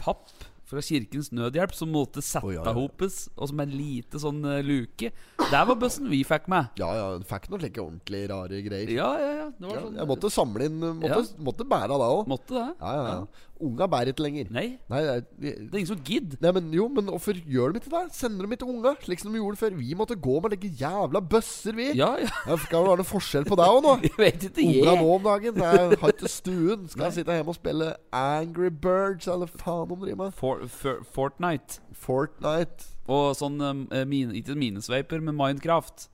[0.00, 0.28] papp
[0.68, 2.74] fra Kirkens Nødhjelp som måtte sette oh, ja, ja.
[2.76, 5.10] hopes, og som en lite sånn uh, luke.
[5.40, 6.72] Der var bøssen vi fikk med.
[6.80, 8.92] Ja, ja, fikk noen slike ordentlig rare greier.
[8.94, 9.48] Ja, ja, ja.
[9.54, 12.22] Det var Ja, sånn jeg måtte samle inn Måtte, måtte bære det òg.
[12.30, 12.68] Måtte det.
[12.80, 13.50] Ja, ja, ja.
[13.62, 14.48] Unga bærer ikke lenger.
[14.50, 16.38] Nei, Nei, det er, det er ingen som gidder.
[16.42, 18.00] Nei, men jo, men hvorfor gjør de ikke det?
[18.16, 19.76] Sender de ikke unga, slik som de gjorde før?
[19.78, 21.86] Vi måtte gå med like jævla bøsser, vi.
[21.94, 22.30] Ja, ja.
[22.48, 23.94] Ja, skal det være noe forskjell på deg òg nå?
[24.08, 26.88] Jeg vet ikke, Unga nå om dagen Jeg har ikke stuen.
[26.90, 27.92] Skal jeg sitte hjemme og spille
[28.24, 30.34] Angry Birds, eller faen de driver med?
[30.40, 31.78] For, for, Fortnite.
[31.94, 32.90] Fortnite.
[33.06, 36.08] Og sånn uh, mine, Ikke minesveiper, men Minecraft.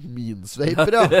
[0.00, 1.06] Minesveiper, ja.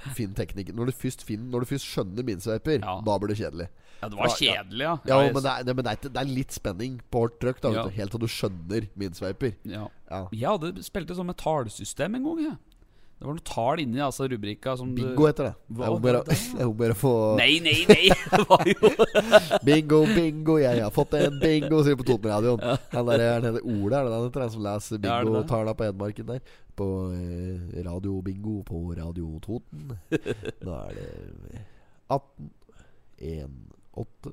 [0.00, 0.70] Oh, fin teknikk.
[0.72, 2.94] Når du først, finner, når du først skjønner minesveiper, Ja.
[3.04, 3.66] da blir det kjedelig.
[4.02, 4.36] Ja, det var Ja, ja.
[4.40, 4.94] kjedelig, ja.
[5.06, 7.38] Ja, jeg- men, det er, det, men det, er, det er litt spenning på hardt
[7.40, 7.86] trøkk, da, Ja.
[7.88, 9.54] helt til du skjønner minsveiper.
[9.64, 9.86] ja.
[10.10, 10.26] Ja.
[10.32, 12.38] Jeg hadde spilt et som et tallsystem en gang.
[12.42, 12.56] Jeg.
[13.20, 15.54] Det var noe tall inni altså, rubrikka som Bingo heter det.
[15.76, 18.08] Hva Jeg må bare, få Nei, nei, nei!
[18.32, 18.90] Det var jo
[19.68, 22.64] Bingo, bingo, jeg har fått en bingo, sier på Totenradioen.
[22.94, 24.40] Han der han heter Ole, er det han heter?
[24.40, 26.40] Han som leser Ja, er bingotallene på Edmarken der.
[26.80, 29.92] På eh, Radio Bingo på Radio Toten.
[30.64, 31.66] Da er det
[32.08, 32.50] 18
[33.20, 34.32] 1 8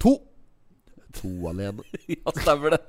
[0.00, 0.16] 2
[1.20, 1.82] To alene.
[2.14, 2.80] Ja, stemmer det.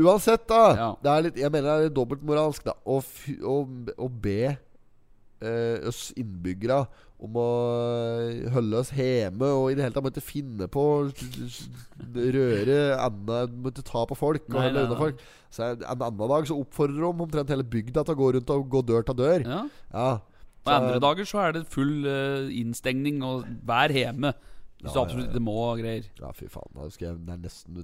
[0.00, 0.62] Uansett, da.
[0.76, 0.90] Ja.
[1.02, 2.98] Det er litt, jeg mener det er litt dobbeltmoralsk da å,
[3.44, 3.56] å,
[3.92, 6.78] å be eh, oss innbyggere
[7.22, 7.48] om å
[8.24, 10.84] eh, holde oss hjemme og i det hele tatt måtte finne på
[12.16, 15.22] røre enda Måtte ta på folk og holde unna folk.
[15.52, 18.68] Så en annen dag så oppfordrer de omtrent hele bygda til å gå rundt og
[18.72, 19.44] gå dør til dør.
[19.44, 19.62] Ja.
[19.92, 20.10] Ja.
[20.62, 24.32] Og andre dager så er det full uh, innstengning og vær hjemme.
[24.82, 26.10] Hvis du absolutt ikke må og greier.
[26.18, 26.74] Ja, fy faen.
[26.74, 27.80] Da skal jeg, det er nesten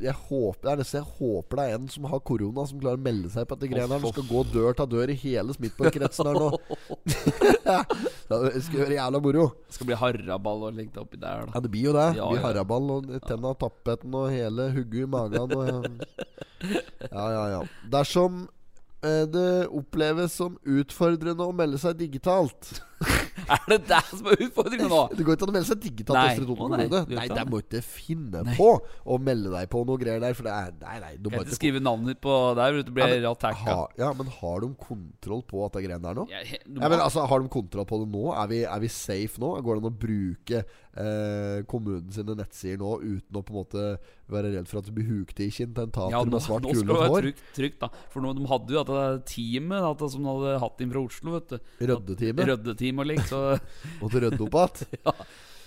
[0.00, 3.02] jeg håper, er nesten, jeg håper det er en som har korona, som klarer å
[3.02, 4.12] melde seg på dette greiene her.
[4.14, 6.50] Skal gå dør til dør i hele Smithborg-kretsen her nå.
[8.30, 9.46] det skal være jævla moro.
[9.66, 12.06] Det skal bli haraball og legge oppi der, Ja, det blir jo det.
[12.18, 15.56] Ja, blir haraball og tenna av tappeten og hele hugget i magen.
[15.58, 16.06] Og,
[17.12, 17.62] ja, ja, ja.
[17.98, 18.44] Dersom
[19.02, 22.78] eh, det oppleves som utfordrende å melde seg digitalt
[23.48, 25.00] Er det det som er utfordringa nå?
[25.16, 26.26] Det går ikke an å melde seg digitalt Nei.
[26.34, 26.86] Østre Toten Å, nei,
[27.18, 27.44] Nei, det.
[27.48, 28.56] må ikke finne Nei.
[28.58, 28.68] på
[29.08, 30.36] å melde deg på noe greier der.
[30.38, 31.12] For det er Nei, nei.
[31.22, 33.78] Du Kan ikke skrive navnet ditt på der, du blir Ja, attacka.
[33.98, 36.26] ja, men har de kontroll på at det greiene der nå?
[36.32, 36.82] Ja, må...
[36.82, 38.26] Ja, men altså, Har de kontroll på det nå?
[38.36, 39.54] Er vi, er vi safe nå?
[39.64, 40.62] Går det an å bruke
[40.98, 43.84] eh, kommunen sine nettsider nå uten å på en måte
[44.32, 47.26] være redd for at du blir hukt i tentater Ja, nå, med svart være hår?
[47.28, 47.88] trygt, trygt, da.
[48.12, 51.36] For nå, de hadde jo dette teamet da, som de hadde hatt inn fra Oslo,
[51.38, 51.72] vet du.
[51.92, 52.50] Røddeteamet?
[52.52, 53.24] Røddeteam og lik.
[53.30, 53.42] Så
[54.02, 55.00] Måtte rydde opp igjen?
[55.06, 55.16] ja.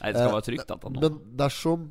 [0.01, 1.01] Nei, det skal Eh, være trygt, dette nå.
[1.03, 1.89] Men dersom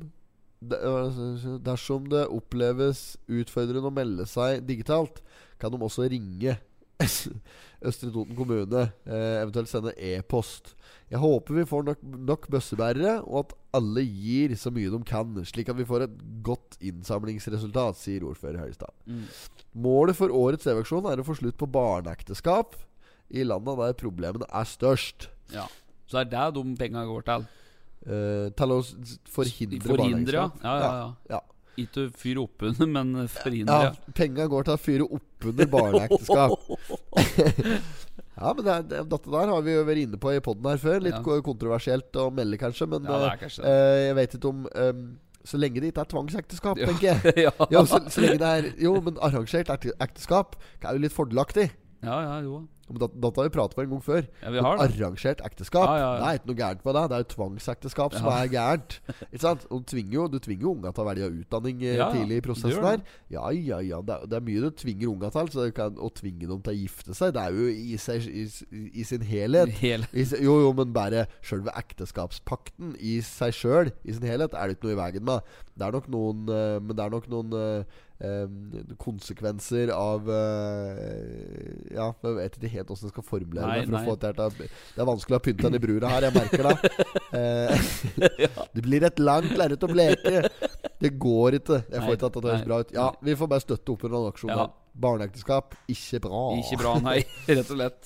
[0.71, 5.21] øh, Dersom det oppleves utfordrende å melde seg digitalt,
[5.61, 6.57] kan de også ringe
[7.89, 10.75] Østre Toten kommune, eh, eventuelt sende e-post.
[11.09, 15.33] Jeg håper vi får nok, nok bøssebærere, og at alle gir så mye de kan,
[15.49, 18.93] slik at vi får et godt innsamlingsresultat, sier ordfører Høyestad.
[19.09, 19.25] Mm.
[19.81, 22.77] Målet for årets TV-aksjon er å få slutt på barneekteskap
[23.31, 25.31] i landa der problemene er størst.
[25.55, 25.65] Ja.
[26.05, 27.47] Så det er det de penga går til.
[28.01, 28.81] Eh, til å
[29.31, 30.61] forhindre, forhindre, barneekteskap.
[30.61, 30.75] ja.
[30.75, 31.39] Ja, ja, ja.
[31.39, 31.41] ja.
[31.83, 33.77] Ikke fyre oppunder, men forhindre.
[33.89, 36.55] Ja, penga går til å fyre oppunder barneekteskap.
[38.41, 40.79] ja, men det, det, dette der har vi jo vært inne på i poden her
[40.81, 41.01] før.
[41.05, 41.41] Litt Ja.
[41.45, 42.87] kontroversielt å melde, kanskje.
[42.91, 45.03] Men Ja, eh, kanskje eh, jeg vet ikke om um,
[45.43, 47.33] Så lenge det ikke er tvangsekteskap, tenker jeg.
[47.47, 47.53] ja.
[47.73, 51.71] Jo, så, så lenge det er Jo, men arrangert ekteskap er jo litt fordelaktig.
[52.05, 52.67] ja, ja, jo.
[52.91, 54.25] Men Dette har vi pratet på en gang før.
[54.43, 54.87] Ja, vi har det.
[54.87, 55.87] Arrangert ekteskap.
[55.87, 56.19] Ja, ja, ja.
[56.21, 57.03] Det er ikke noe gærent med det.
[57.11, 58.97] Det er jo tvangsekteskap som er gærent.
[59.29, 59.65] Ikke sant?
[59.71, 62.45] Og du tvinger jo, du tvinger jo unga til å velge utdanning eh, tidlig i
[62.45, 63.05] prosessen her.
[63.33, 64.01] Ja, ja, ja.
[64.05, 65.51] Det er, det er mye du tvinger unga til.
[65.53, 68.27] Så du kan, å tvinge dem til å gifte seg, det er jo i, seg,
[68.27, 68.45] i,
[69.01, 70.05] i sin helhet Hel.
[70.11, 74.77] i, jo, jo, men bare sjølve ekteskapspakten i seg sjøl, i sin helhet, er det
[74.77, 75.51] ikke noe i veien med.
[75.71, 81.93] Det er nok noen eh, Men det er nok noen eh, eh, konsekvenser av eh,
[81.95, 83.85] Ja, jeg vet ikke helt åssen jeg skal formulere Nei, det.
[83.85, 84.01] For nei.
[84.01, 84.31] å få det,
[84.95, 86.75] det er vanskelig å pynte den i brura her, jeg merker det.
[87.31, 87.71] Eh,
[88.75, 90.49] det blir et langt lerret å bleke.
[90.99, 91.77] Det går ikke.
[91.87, 92.91] Jeg får ikke at det høres bra ut.
[92.97, 94.57] Ja, vi får bare støtte opp under den aksjonen.
[94.57, 94.65] Ja.
[95.05, 96.41] Barneekteskap, ikke bra.
[96.59, 97.19] Ikke bra, nei.
[97.47, 98.01] Rett og slett.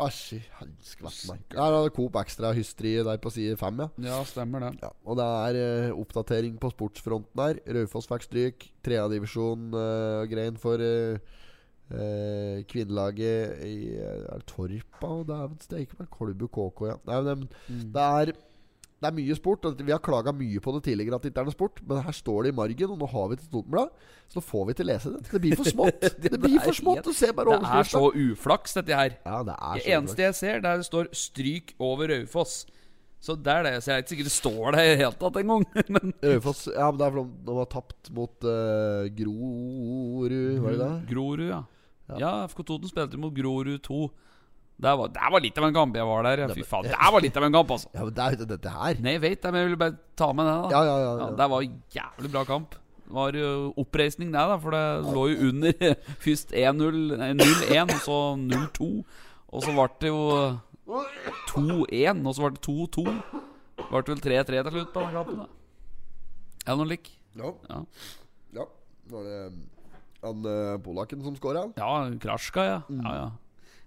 [0.00, 1.42] Asj, helskvatt meg.
[1.52, 3.88] Der er det Coop Extra hysteri der på side fem, ja.
[4.08, 4.72] Ja, stemmer det.
[4.82, 4.90] ja.
[5.04, 5.58] Og det er
[5.92, 7.60] uh, oppdatering på sportsfronten her.
[7.76, 8.68] Raufoss fikk stryk.
[8.86, 11.36] Tredjedivisjon uh, grein for uh,
[11.90, 15.08] Uh, kvinnelaget i uh, Er det Torpa?
[15.10, 16.06] Og Dæven steike meg.
[16.14, 16.94] Kolbu KK, ja.
[17.08, 17.80] Nei, men, Mm.
[17.96, 18.30] det er
[19.00, 19.64] det er mye sport.
[19.80, 22.16] Vi har klaga mye på det tidligere at det ikke er noe sport, men her
[22.16, 23.94] står det i margen, og nå har vi det til Totenblad,
[24.28, 25.22] så nå får vi til å lese det.
[25.30, 26.04] Det blir for smått.
[26.20, 27.08] Det blir er for smått.
[27.08, 29.16] å se bare Det er så uflaks, dette her.
[29.24, 32.58] Ja, det er Det så eneste jeg ser, der det står 'stryk over Raufoss'.
[33.20, 33.72] Så det er det.
[33.84, 35.64] Så jeg er ikke sikkert det står det i det hele tatt engang.
[35.96, 40.78] Men Raufoss Ja, men det er fordi de har tapt mot uh, Grorud, var det
[40.80, 40.92] det?
[41.10, 41.62] Grorud, ja.
[42.18, 44.00] Ja, FK Toten spilte mot Grorud 2.
[44.80, 46.42] Det var, det var litt av en kamp jeg var der.
[46.46, 46.52] ja.
[46.56, 47.90] Fy faen, det var litt av en kamp, altså.
[47.96, 49.00] Ja, men det er jo dette her.
[49.04, 50.54] Nei, jeg vet det, men jeg ville bare ta med det.
[50.54, 51.10] da Ja, ja, ja.
[51.10, 51.34] Ja, ja.
[51.40, 51.66] det var
[51.98, 52.78] jævlig bra kamp.
[53.10, 53.50] Det var jo
[53.82, 58.90] oppreisning, det, da for det lå jo under først 1-0, nei, 0-1, og så 0-2.
[59.50, 60.22] Og så ble det jo
[61.50, 63.06] 2-1, og så ble det 2-2.
[63.80, 65.42] Det ble vel 3-3 til slutt på den kampen.
[65.42, 65.50] da
[66.64, 67.12] Er det noe lik?
[67.36, 67.52] Ja.
[67.68, 67.82] Ja.
[68.60, 68.66] ja.
[69.10, 69.38] Var det
[70.20, 71.66] han uh, polakken som skåra?
[71.80, 72.80] Ja, Krasjka, ja.
[72.88, 73.28] ja, ja.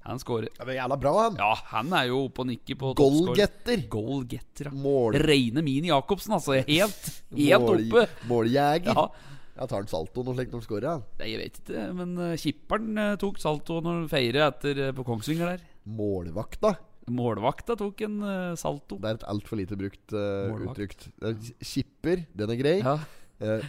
[0.04, 0.50] Han skårer.
[0.58, 1.38] Ja, men jævla bra, han.
[1.40, 2.94] Ja, han er jo oppe og nikker på.
[3.00, 3.86] Goalgetter.
[3.92, 4.74] Goalgetter, ja.
[4.76, 6.58] Mål, Reine Mini Jacobsen, altså.
[6.68, 8.08] Helt, helt mål, oppe.
[8.32, 8.92] Måljeger.
[8.98, 9.06] Ja.
[9.54, 10.88] Jeg tar han salto når slikt når han skårer?
[10.90, 10.96] Ja.
[11.22, 14.92] Nei, Jeg vet ikke, men uh, Kipperen uh, tok salto når han feirer etter uh,
[14.98, 15.68] på Kongsvinger der.
[15.94, 16.74] Målvakta.
[17.14, 18.98] Målvakta tok en uh, salto.
[19.04, 20.96] Det er et altfor lite brukt uh, uttrykk.
[21.30, 22.80] Eh, Skipper, den er grei.
[22.84, 22.98] Ja,
[23.44, 23.60] Uh,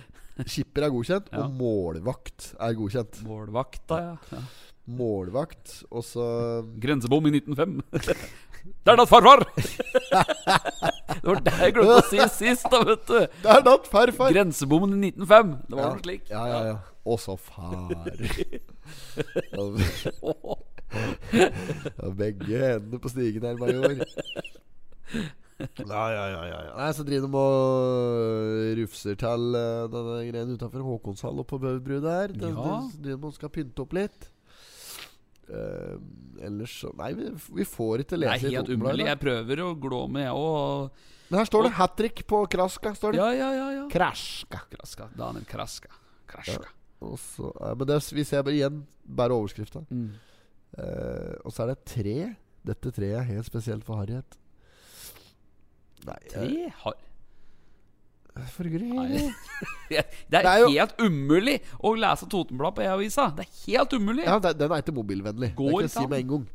[0.46, 1.46] skipper er godkjent, Ja.
[1.48, 3.16] og målvakt er godkjent.
[3.26, 4.12] Målvakta, ja.
[4.36, 4.42] ja.
[4.86, 6.24] Målvakt, og så
[6.82, 7.80] Grensebom i 1905.
[8.64, 9.42] Det er natt farfar!
[9.54, 13.18] det var det jeg glemte å si sist, da, vet du.
[13.44, 14.32] Det er natt farfar!
[14.32, 15.54] Grensebommen i 1905.
[15.68, 15.92] Det var Ja.
[15.94, 16.28] noe slik.
[16.32, 16.76] Ja, ja, ja.
[17.04, 17.92] Og så far.
[22.18, 23.96] Begge hendene på stigen her, major.
[25.86, 26.60] Ja, ja, ja, ja.
[26.76, 32.00] Nei, Så driver de og rufser til uh, denne greien utafor Håkonshall og på Bøverbru
[32.04, 32.32] der.
[32.34, 32.78] De, Ja.
[32.98, 34.30] driver de og skal pynte opp litt.
[35.44, 35.96] Eh,
[36.46, 39.08] ellers så Nei, vi, vi får ikke lese er i helt umulig.
[39.10, 41.02] Jeg prøver å glå med, jeg òg.
[41.28, 42.94] Men her står det hat trick på Kraska.
[42.96, 43.68] Står det Ja, ja, ja.
[43.78, 43.84] ja.
[43.92, 44.64] Kraska.
[44.72, 45.08] Kraska.
[45.18, 45.92] Daniel Kraska.
[46.30, 46.70] Kraska.
[47.04, 49.84] Og så, ja, men det, vi ser bare igjen bare overskrifta.
[49.90, 50.12] Mm.
[50.74, 52.16] Uh, og så er det et tre.
[52.64, 54.38] Dette treet er helt spesielt for Harriet.
[56.04, 56.96] Nei, eh, Tre har.
[56.96, 57.13] Nei.
[59.90, 63.28] Det er, Det er jo- helt umulig å lese Totenblad på E-avisa.
[63.36, 64.24] Det er helt umulig.
[64.26, 65.52] Ja, den, er ikke mobilvennlig.
[65.54, 66.46] Går det kan jeg si med en gang.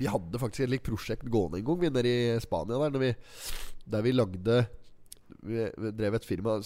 [0.00, 3.04] Vi hadde faktisk et likt prosjekt gående en gang, vi nede i Spania, der, når
[3.04, 3.12] vi,
[3.94, 4.62] der vi lagde
[5.42, 6.58] Vi, vi drev et firma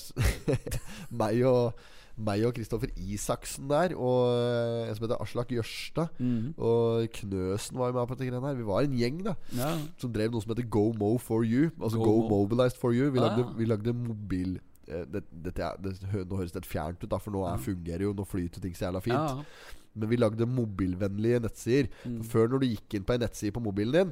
[1.20, 1.76] Meg og
[2.18, 6.08] meg og Kristoffer Isaksen der, og eh, en som heter Aslak Jørstad.
[6.18, 6.54] Mm.
[6.56, 8.56] Og Knøsen var jo med på dette greiene her.
[8.56, 9.74] Vi var en gjeng da Ja.
[10.00, 11.70] som drev noe som heter Go Mo for you.
[11.80, 13.10] Altså Go Go, Mobilized for you.
[13.10, 13.52] Vi Ah, lagde, ja.
[13.58, 14.58] vi lagde mobil
[14.88, 15.24] eh, det,
[15.58, 15.96] er, det,
[16.30, 18.88] Nå høres det fjernt ut, da for nå er, fungerer jo Nå flyter ting så
[18.88, 19.16] jævla fint.
[19.36, 19.74] Ja.
[19.96, 21.86] Men vi lagde mobilvennlige nettsider.
[22.04, 22.22] Mm.
[22.28, 24.10] Før, når du gikk inn på en nettside på mobilen din,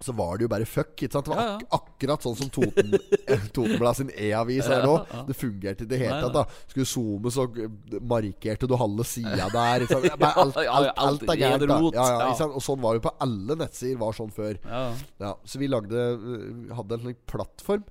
[0.00, 0.92] så var det jo bare fuck.
[0.94, 1.26] Ikke sant?
[1.26, 2.92] Det var ak akkurat sånn som Toten,
[3.56, 4.92] Totenblad sin e-avis er nå.
[5.26, 6.36] Det fungerte i det hele tatt.
[6.36, 9.82] da Skulle zoome, så eh, markerte du halve sida der.
[9.86, 10.20] Ikke sant?
[10.22, 11.66] Bare alt, alt, alt er gærent.
[11.66, 11.80] da.
[11.98, 12.54] Ja, ja, ikke sant?
[12.60, 13.98] Og sånn var det på alle nettsider.
[13.98, 14.54] Var sånn før.
[14.62, 14.84] Ja.
[15.24, 16.06] Ja, så vi lagde
[16.78, 17.82] hadde en plattform.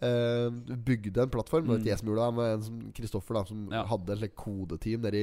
[0.00, 1.66] Vi bygde en plattform.
[1.66, 3.72] Det var gjorde det, Med en som Kristoffer, da som Mm.
[3.72, 3.84] Ja.
[3.84, 5.14] hadde et kodeteam nede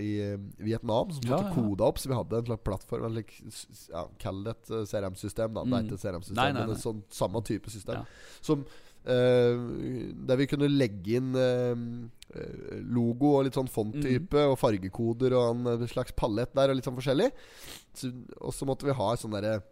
[0.00, 1.10] i Vietnam.
[1.10, 1.54] Som Ja, satt ja.
[1.54, 1.98] koda opp.
[1.98, 3.04] Så vi hadde en slags plattform.
[3.04, 5.52] En slags, ja, Kall det et eh, CRM-system.
[5.54, 5.86] da Det er Mm.
[5.86, 7.94] ikke et CRM-system, men et sånn samme type system.
[7.96, 8.04] Ja.
[8.40, 8.64] Som
[9.06, 11.74] Uh, Der vi kunne legge inn eh,
[12.80, 14.50] logo og litt sånn fonttype Mm.
[14.52, 17.30] og fargekoder og en slags palett der og litt sånn forskjellig.
[17.94, 18.10] Så,
[18.40, 19.62] og så måtte vi ha et sånn derre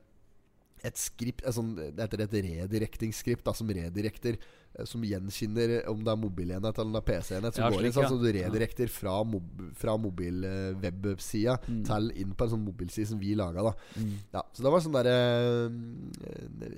[0.84, 4.38] et skript et sånt, Det heter et redirektingsskript som redirekter.
[4.78, 7.54] Eh, Som gjenkjenner om det er mobilenhet eller om det er PC-enhet.
[7.54, 8.08] Som Ja, går inn sånn, ja.
[8.08, 9.42] Så du redirekter fra, mob,
[9.76, 11.84] fra mobilwebsida Mm.
[11.86, 13.62] til inn på en sånn mobilside som vi laga.
[13.62, 13.72] da
[14.32, 15.70] ja, Så det var sånn derre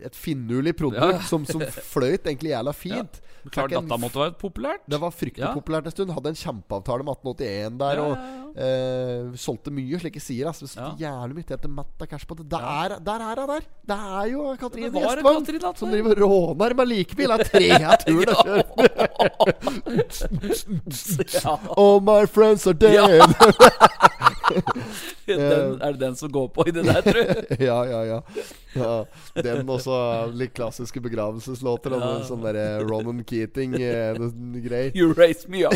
[0.04, 1.18] Et finurlig produkt Ja.
[1.20, 3.20] som, som fløyt egentlig jævla fint.
[3.50, 4.80] Klart data måtte være populært.
[4.88, 5.54] det var fryktelig Ja.
[5.54, 6.10] populært en stund.
[6.14, 7.94] Hadde en kjempeavtale med 1881 der.
[7.94, 10.46] Ja, Og ja, eh, solgte mye slike sider.
[10.48, 10.66] Altså.
[10.66, 10.94] Så Ja.
[10.96, 12.48] Jævlig mye til matt av cash på det.
[12.48, 13.60] Der, er, der hun der!
[13.86, 15.78] Det er jo Gjestvang Katrin Latter.
[15.78, 16.18] som driver og
[16.58, 17.30] råner med likebil.
[17.30, 18.64] Er tredje turen jeg kjører.
[21.44, 21.54] Ja.
[21.76, 23.20] All my friends are dead.
[25.26, 25.40] Den,
[25.80, 27.44] er det den som går på i det der, tror jeg?
[27.68, 28.18] ja, ja, ja,
[28.76, 28.90] ja.
[29.42, 29.96] Den også
[30.36, 31.94] litt klassiske begravelseslåter.
[31.96, 32.10] Og Ja.
[32.28, 34.20] sånn derre Ronan Keating-greier.
[34.94, 35.72] You raise me up.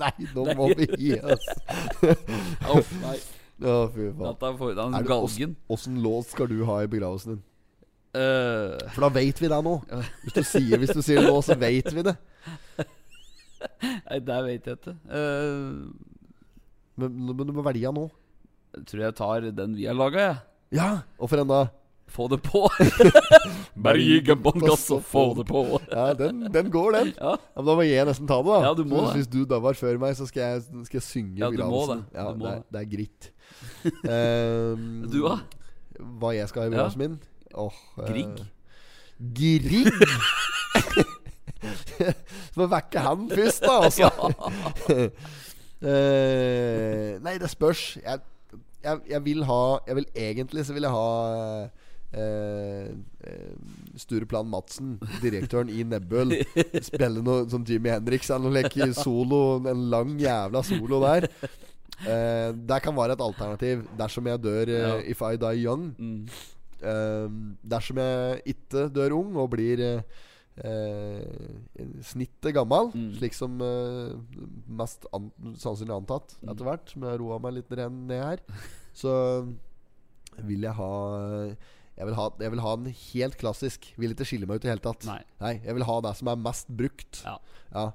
[0.00, 1.44] Nei, nå må vi gi oss.
[2.02, 3.18] Å, nei.
[3.66, 5.56] Å, fy faen.
[5.76, 7.44] Åssen låt skal du ha i begravelsen din?
[8.16, 9.74] Eh, For da veit vi det nå.
[10.24, 12.16] Hvis du sier, hvis du sier det nå, så veit vi det.
[14.08, 14.94] nei, det vet jeg ikke.
[15.10, 15.88] Uh,
[16.96, 18.06] Men, men du må velge nå.
[18.76, 20.36] jeg tror jeg tar den vi har laga, jeg.
[20.78, 20.86] Ja,
[21.20, 21.64] Hvorfor en da?
[22.06, 22.60] Få det på.
[23.82, 25.64] Bare gi bånn gass og få det på.
[25.90, 27.08] Ja, den, den går, den.
[27.18, 27.32] Ja.
[27.34, 28.60] Ja, men Da må jeg nesten ta det, da.
[28.68, 29.16] Ja, du må så, det.
[29.24, 31.66] Hvis du dauer før meg, så skal jeg, skal jeg synge Ja, begravelsen.
[31.66, 32.20] du må det.
[32.20, 32.70] Ja, Du må det, er, det.
[32.70, 33.30] det er gritt.
[34.06, 35.34] um, Du, da?
[36.22, 37.18] Hva jeg skal ha i begravelsen min?
[37.56, 38.44] Eh, Grieg?
[39.34, 39.92] Grieg?
[41.96, 42.12] Så
[42.60, 44.10] må vekke han først, da, altså.
[45.86, 47.96] uh, nei, det spørs.
[48.04, 48.22] Jeg,
[48.84, 51.08] jeg, jeg vil ha Jeg vil egentlig så vil jeg ha
[51.64, 51.68] uh,
[52.20, 53.52] uh,
[53.96, 56.36] Stureplan Madsen, direktøren i Nebbøl,
[56.84, 59.40] spille noe som Jimmy Henriks eller noe like solo.
[59.64, 61.30] En lang jævla solo der.
[61.96, 64.74] Det kan være et alternativ dersom jeg dør.
[65.08, 65.94] If I Die Young.
[65.96, 66.28] Mm.
[66.82, 67.28] Eh,
[67.64, 70.02] dersom jeg ikke dør ung og blir eh,
[70.64, 73.12] eh, snittet gammel, Mm.
[73.18, 74.12] slik som eh,
[74.68, 76.50] mest an sannsynlig antatt Mm.
[76.52, 78.38] etter hvert, med roa meg litt ned her,
[78.94, 79.46] så
[80.44, 81.56] vil jeg ha
[81.96, 83.86] jeg vil, ha, jeg vil ha en helt klassisk.
[83.96, 85.06] Vil ikke skille meg ut i det hele tatt.
[85.40, 85.54] Nei.
[85.64, 87.22] Jeg vil ha det som er mest brukt.
[87.24, 87.38] Ja.
[87.72, 87.86] Ja.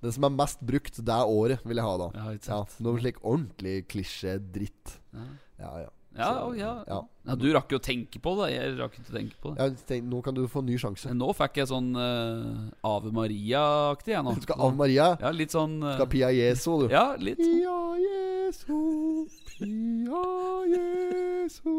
[0.00, 2.06] Den som er mest brukt det året, vil jeg ha da.
[2.14, 2.58] Ja, Ja.
[2.86, 4.94] Noe slik ordentlig klisjé-dritt.
[5.12, 5.24] Ja.
[5.58, 5.88] Ja, ja.
[6.16, 6.84] Ja, Så, ja.
[6.86, 7.08] ja.
[7.28, 8.48] ja, du rakk jo å tenke på det.
[8.54, 9.68] Jeg rakk ikke å tenke på det.
[9.86, 11.12] Tenk, nå kan du få en ny sjanse.
[11.14, 14.34] Nå fikk jeg sånn uh, Ave Maria-aktig, jeg nå.
[14.38, 15.12] Du skal Ave Maria.
[15.20, 16.88] Ja, litt sånn uh, Skal Pia Jesu, du.
[16.94, 17.38] Ja, litt.
[17.38, 20.26] Pia Jesu, Pia
[20.72, 21.72] Jesu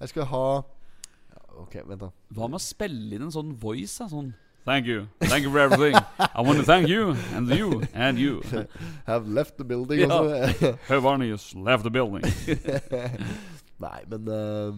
[0.00, 2.10] Jeg skal ha ja, Ok, vent, da.
[2.34, 4.00] Hva med å spille inn en sånn voice?
[4.00, 4.08] Da?
[4.10, 4.32] Sånn
[4.64, 5.08] Thank you.
[5.20, 5.94] Thank you for everything.
[6.18, 8.42] I want to thank you and you and you.
[9.06, 10.00] Have left the building.
[10.00, 10.20] Ja.
[10.20, 11.58] også.
[11.58, 12.22] Left the building.
[13.80, 14.76] nei, men uh,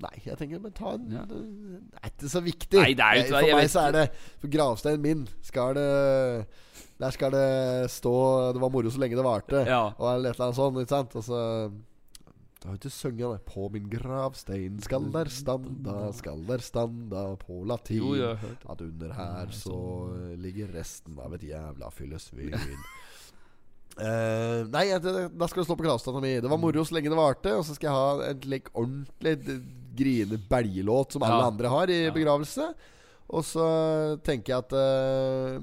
[0.00, 1.26] Nei, jeg tenker men ta en Ja.
[1.28, 2.78] Det er ikke så viktig.
[2.80, 4.04] Nei, det er jo For meg så er det
[4.40, 6.46] For gravsteinen min skal det
[7.00, 8.14] Der skal det stå
[8.54, 9.92] 'Det var moro så lenge det varte', Ja.
[9.98, 10.76] og et eller annet sånt.
[10.80, 11.16] Ikke sant?
[11.16, 11.70] Og så
[12.62, 13.40] Du har ikke sunget det.
[13.48, 17.96] 'På min gravstein skal der standa, skal der standa på latin'.
[17.96, 18.38] Jo, jeg.
[18.68, 22.52] At under her så ligger resten av et jævla fyllesvin.
[24.00, 26.36] Eh, nei, da skal du stå på kravstanda mi.
[26.40, 27.52] Det var moro så lenge det varte.
[27.58, 29.60] Og så skal jeg ha en like, ordentlig
[30.00, 32.12] grine belgelåt som alle andre har i Ja.
[32.14, 32.70] begravelse.
[33.30, 33.66] Og så
[34.26, 35.60] tenker jeg at uh,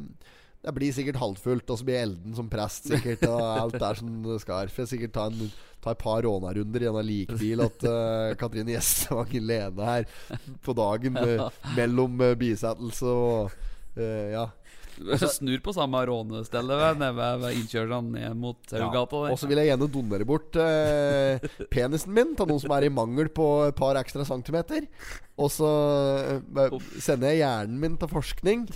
[0.64, 3.26] det blir sikkert halvfullt, og så blir Elden som prest, sikkert.
[3.28, 4.70] Og alt er som det skal.
[4.72, 5.52] For jeg sikkert ta, en,
[5.84, 10.08] ta et par rånarunder i en likbil at uh, Katrine Gjestvang Lene her
[10.64, 13.58] på dagen uh, mellom uh, bisettelse og
[13.98, 14.46] Ja.
[15.38, 19.72] Snur på samme rånestellet nede ved, ved innkjørselen ned mot Haugata Og så vil jeg
[19.72, 24.00] gjerne donere bort eh, penisen min til noen som er i mangel på et par
[24.00, 24.88] ekstra centimeter.
[25.38, 25.72] Og så
[26.40, 28.68] eh, sender jeg hjernen min til forskning.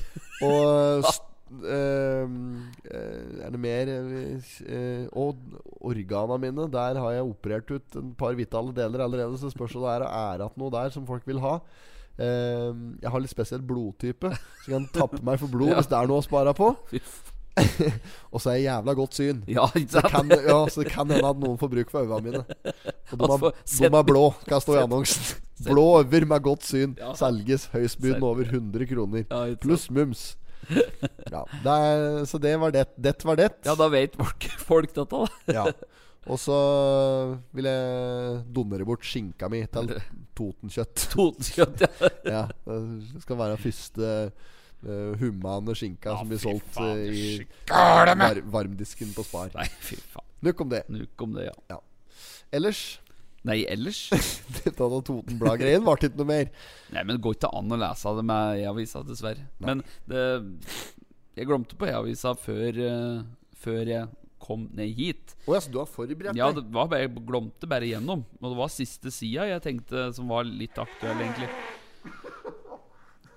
[0.46, 1.06] Og
[1.64, 5.38] Er det mer eh, Og
[5.82, 6.68] organa mine.
[6.72, 9.38] Der har jeg operert ut et par vitale deler allerede.
[9.42, 10.08] Så spørs om det er
[10.40, 11.58] igjen noe der som folk vil ha.
[12.22, 12.72] Eh,
[13.02, 14.30] jeg har litt spesiell blodtype,
[14.62, 15.80] så jeg kan tappe meg for blod Ja.
[15.80, 16.74] hvis det er noe å spare på.
[18.32, 19.40] Og så er jeg jævla godt syn.
[19.52, 22.44] Ja, Så kan, ja, så det kan hende at noen får bruk for øynene mine.
[23.12, 25.42] Og de Altså, er, de er blå, kan stå i annonsen.
[25.68, 27.12] Blå øyne med godt syn Ja.
[27.14, 27.68] selges
[28.02, 29.26] byen over 100 kroner.
[29.62, 30.38] Pluss mums.
[31.32, 32.86] Ja, det er, så det var det.
[32.98, 33.50] Det var det.
[33.68, 35.28] Ja, da vet folk, folk dette, da.
[35.62, 35.66] Ja.
[36.30, 36.56] Og så
[37.58, 39.96] vil jeg donere bort skinka mi til
[40.38, 41.06] Totenkjøtt.
[41.16, 42.10] Totenkjøtt, ja.
[42.36, 47.32] Ja, det skal være første uh, humane skinka som blir solgt faen, eh, i
[47.74, 49.50] er var varmdisken på Spar.
[49.58, 50.28] Nei, fy faen.
[50.46, 50.84] Nok om det.
[50.94, 51.82] Nuk om det, ja.
[52.54, 53.00] Ellers
[53.48, 54.04] Nei, ellers
[54.60, 56.50] Dette da Totenblad-greien varte ikke noe mer.
[56.94, 59.48] Nei, men det går ikke an å lese det med e-avisa, dessverre.
[59.64, 60.26] Men det
[61.40, 63.24] Jeg glemte på e-avisa før, eh,
[63.64, 64.10] før jeg
[64.42, 65.36] kom ned hit.
[65.46, 66.62] Å ja, så du har forberedt Ja, deg?
[66.62, 68.24] det var bare, jeg glemte bare gjennom.
[68.42, 71.50] Og det var siste sida jeg tenkte som var litt aktuell, egentlig.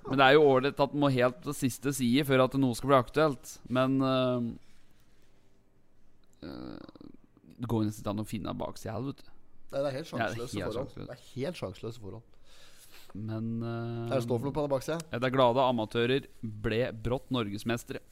[0.05, 2.76] Men det er jo ålreit at en må helt på siste side før at noe
[2.76, 3.52] skal bli aktuelt.
[3.72, 4.44] Men uh,
[6.44, 7.07] uh,
[7.57, 9.30] Det går nesten ikke an å finne baksida, vet du.
[9.75, 10.95] Det er helt sjanseløse ja, forhold.
[10.95, 12.22] Det er helt sjanseløse forhold.
[13.14, 14.99] Men uh, Det er for noe på den baksida?
[15.11, 18.03] Ja, Det er glade amatører ble brått norgesmestere.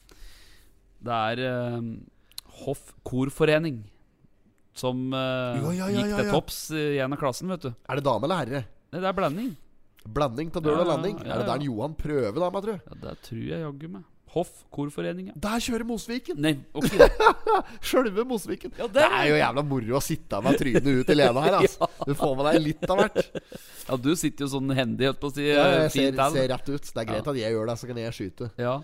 [1.03, 1.81] Det er uh,
[2.63, 3.81] Hoff korforening
[4.77, 7.73] som uh, jo, ja, gikk til topps i en av klassen, vet du.
[7.89, 8.63] Er det dame eller herre?
[8.93, 9.51] Nei, det er blanding.
[10.03, 11.19] Blanding til døl og landing.
[11.23, 12.73] Er det der Johan prøver, da, tror tru?
[12.75, 14.09] Ja, Det tror jeg jaggu meg.
[14.33, 15.27] Hoff korforening.
[15.37, 16.39] Der kjører Mosviken!
[16.41, 16.89] Nei, ok.
[17.87, 18.73] Sjølve Mosviken.
[18.79, 21.89] Ja, Det er jo jævla moro å sitte med trynet ut i Lena her, altså.
[22.09, 23.21] Du får med deg litt av hvert.
[23.89, 25.45] Ja, du sitter jo sånn hendig, holdt på å si.
[25.51, 26.89] Ja, jeg ser, ser rett ut.
[26.89, 27.31] Det er greit Ja.
[27.35, 28.49] at jeg gjør det, så kan jeg skyte.
[28.57, 28.75] Ja.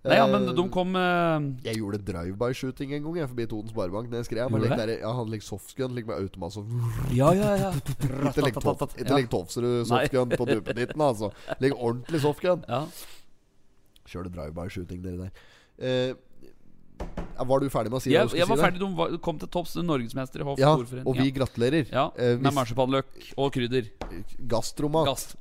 [0.00, 1.42] Nei, ja, men Eh, de kom uh...
[1.60, 4.06] Jeg gjorde drive-by-shooting en gang jeg forbi Toten Sparebank.
[4.08, 6.62] Når jeg skrev like der, ja, Han ligger softgun like med automat så
[7.12, 7.72] Ja, ja, ja.
[8.30, 11.28] Ikke legg tof- ikke legg Tofserud softgun på duppeditten, altså.
[11.60, 12.64] Legg ordentlig softgun.
[12.68, 12.84] ja.
[14.10, 15.46] Kjør det drive-by-shooting, dere der.
[15.80, 18.60] Uh, var du ferdig med å si det Jeg, jeg var si?
[18.60, 18.66] der?
[18.66, 21.86] ferdig, de var, kom til topps, norgesmester i Hoff Ja, og vi gratulerer.
[21.88, 22.08] ja.
[22.12, 23.06] uh, Med marsipanløk
[23.40, 23.88] og krydder.
[24.50, 25.08] Gastromat.
[25.08, 25.36] Gast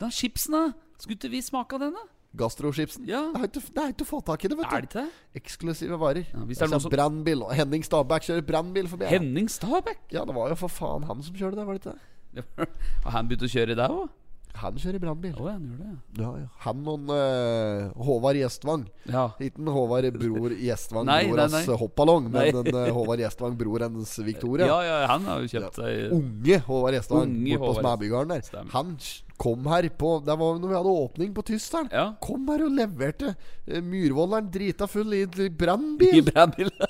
[0.00, 0.64] Den chipsen, da?
[0.98, 2.02] Skulle ikke vi smake av den, da?
[2.34, 3.04] Gastrochipsen.
[3.06, 3.28] Ja.
[3.38, 4.88] Det er ikke er å få tak i det, vet Er du.
[4.88, 5.04] det ikke?
[5.38, 6.24] Eksklusive varer.
[6.32, 7.44] Ja, hvis det er noen som- brannbil.
[7.54, 9.06] Henning Stabæk kjører brannbil forbi.
[9.06, 10.00] Henning Stabæk?
[10.10, 12.68] Ja, det var jo for faen han som kjørte det, var det ikke det?
[13.06, 14.08] Og han begynte å kjøre i deg òg?
[14.54, 15.32] Han kjører brannbil.
[15.34, 16.46] Å, han gjør det, Ja, ja.
[16.64, 18.84] Han og uh, Håvard Gjestvang.
[19.10, 19.24] ja.
[19.42, 21.62] Ikke Håvard bror Gjestvang, Nei, nei, nei.
[21.80, 24.68] hoppballong, men en uh, Håvard Gjestvang, bror hennes Victoria.
[24.70, 24.78] ja.
[24.84, 28.46] Ja, han har jo kjøpt seg Unge Håvard Gjestvang Unge bort på Håvard der.
[28.46, 28.70] Stemmer.
[28.76, 28.94] Han
[29.36, 31.88] kom her på Det var når vi hadde åpning på Tysteren.
[31.92, 32.04] Ja.
[32.22, 36.18] Kom her og leverte uh, Myrvolderen drita full i brannbil.
[36.20, 36.70] i brannbil.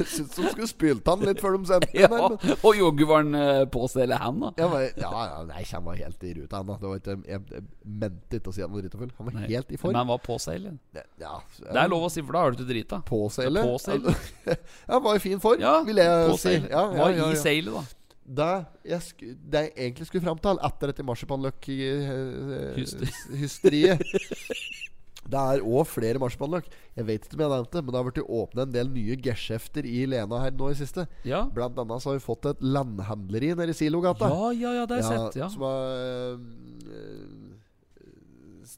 [0.00, 2.08] Syns de skulle spylt han litt før de sendte ja.
[2.08, 2.16] den.
[2.20, 4.68] her, men- Og joggu var han eh, på stell han, da.
[4.70, 6.78] Var, ja, ja, nei, han var helt i ruta, han da.
[6.80, 7.64] Det var ikke, jeg, jeg
[8.00, 9.12] mente ikke å si han var drita full.
[9.18, 9.46] Han var Nei.
[9.50, 9.92] helt i form.
[9.92, 10.68] Men han var på seil.
[10.96, 11.04] ja.
[11.20, 13.00] Ja, Det er lov å si, for da har du ikke drita.
[13.04, 13.62] Ja, påseile.
[14.46, 14.54] Ja,
[14.94, 16.54] han var i fin form, Ja, vil jeg si.
[16.56, 17.40] Ja, ja, Var ja, i ja.
[17.42, 17.99] seilet, da.
[18.30, 18.46] Det
[18.86, 19.02] jeg,
[19.50, 21.10] det jeg egentlig skulle fram til, etter dette Hyster.
[21.10, 23.98] marsipanløk-hysteriet
[25.30, 26.64] Det er òg flere marsipanløk.
[26.96, 29.14] Jeg vet ikke om jeg nevnte det, men det har blitt åpnet en del nye
[29.22, 31.02] geskjefter i Lena her nå i siste.
[31.28, 31.40] Ja.
[31.54, 34.26] Blant annet så har vi fått et landhandleri nede i Silogata.
[34.32, 35.36] Ja, ja, ja, det har jeg sett.
[35.42, 35.48] Ja.
[35.52, 35.76] Som er
[36.90, 37.49] øh,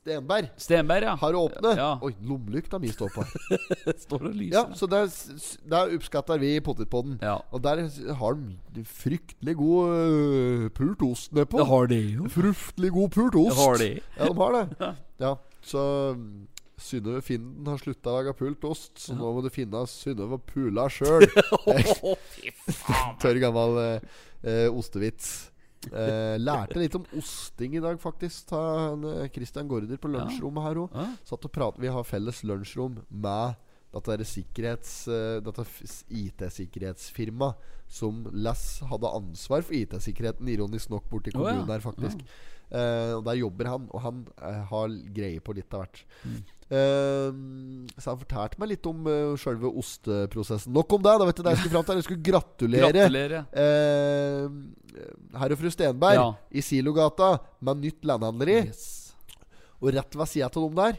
[0.02, 1.14] Stenberg Stenberg, ja.
[1.14, 1.76] har åpnet.
[1.78, 1.90] Ja.
[2.02, 3.22] Oi, lommelykta mi står på.
[4.04, 4.56] Står og lyser.
[4.56, 5.06] ja, så der,
[5.70, 7.20] der oppskatter vi potetpodden.
[7.22, 7.36] Ja.
[7.54, 7.84] Og der
[8.18, 8.34] har
[8.74, 11.60] de fryktelig god uh, pult ost nedpå.
[11.62, 12.26] Det har de jo.
[12.34, 13.52] Fryktelig god pult ost.
[13.52, 13.92] Det har de.
[14.18, 14.90] Ja, de har det.
[15.22, 15.82] Ja, så
[16.18, 16.48] mm,
[16.82, 20.88] Synnøve Finden har slutta å lage pult ost, så nå må du finne Synnøve pula
[20.90, 21.28] sjøl.
[23.22, 25.51] Tørr, gammel eh, ostevits.
[25.90, 28.46] Eh, lærte litt om osting i dag, faktisk.
[28.52, 28.60] Ta
[28.90, 30.96] han, eh, Christian Gaarder på lunsjrommet her òg.
[31.26, 33.56] Satt og pratet Vi har felles lunsjrom med
[33.92, 35.66] dette er sikkerhets eh, Dette
[36.08, 37.52] IT-sikkerhetsfirma
[37.92, 41.42] som Les hadde ansvar for IT-sikkerheten, ironisk nok, borti Å, ja.
[41.42, 42.22] kommunen her, faktisk.
[42.72, 46.00] Eh, og Der jobber han, og han eh, har greie på litt av hvert.
[46.24, 46.38] Mm.
[46.72, 47.32] Eh,
[48.00, 50.72] så han fortalte meg litt om uh, sjølve osteprosessen.
[50.72, 51.12] Nok om det.
[51.20, 53.42] da vet du jeg skulle fram til Jeg skulle gratulere gratulere.
[53.52, 56.26] eh, herr og fru Stenberg Ja.
[56.50, 58.56] i Silogata med nytt landhandleri.
[58.70, 59.14] Yes.
[59.82, 60.98] Og rett ved sida av dem der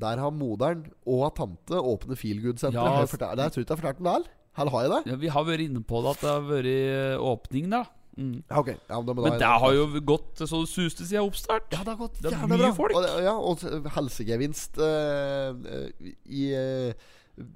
[0.00, 2.72] Der har moderen og tante åpne Feelgood-senteret.
[2.72, 4.24] Ja, jeg jeg tror ikke jeg har fortalt den der.
[4.56, 5.02] Eller har jeg det?
[5.12, 7.84] Ja, vi har vært inne på det at det har vært eh, åpning, da.
[8.20, 8.42] Mm.
[8.50, 11.24] Ja, ok ja, men, da Men da- det har jo gått så det suste siden
[11.24, 11.70] oppstart.
[11.72, 12.72] Ja, det har gått Det er mye bra.
[12.76, 12.94] folk.
[12.98, 13.64] Og, ja, og
[13.96, 16.92] helsegevinst eh, i, uh,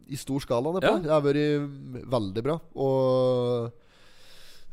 [0.08, 0.94] i stor skala nedpå.
[0.94, 1.02] Ja.
[1.04, 2.58] Det har vært mm, veldig bra.
[2.74, 3.72] Og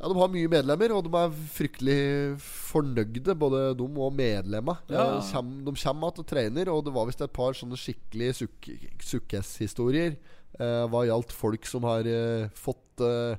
[0.01, 1.99] ja, De har mye medlemmer, og de er fryktelig
[2.41, 4.79] fornøyde, både de og medlemmer.
[4.89, 5.19] Ja.
[5.19, 8.71] Eh, de kommer igjen og trener, og det var visst et par sånne skikkelige suk
[9.11, 10.15] sukkes-historier
[10.59, 13.35] eh, hva gjaldt folk som har eh, fått eh,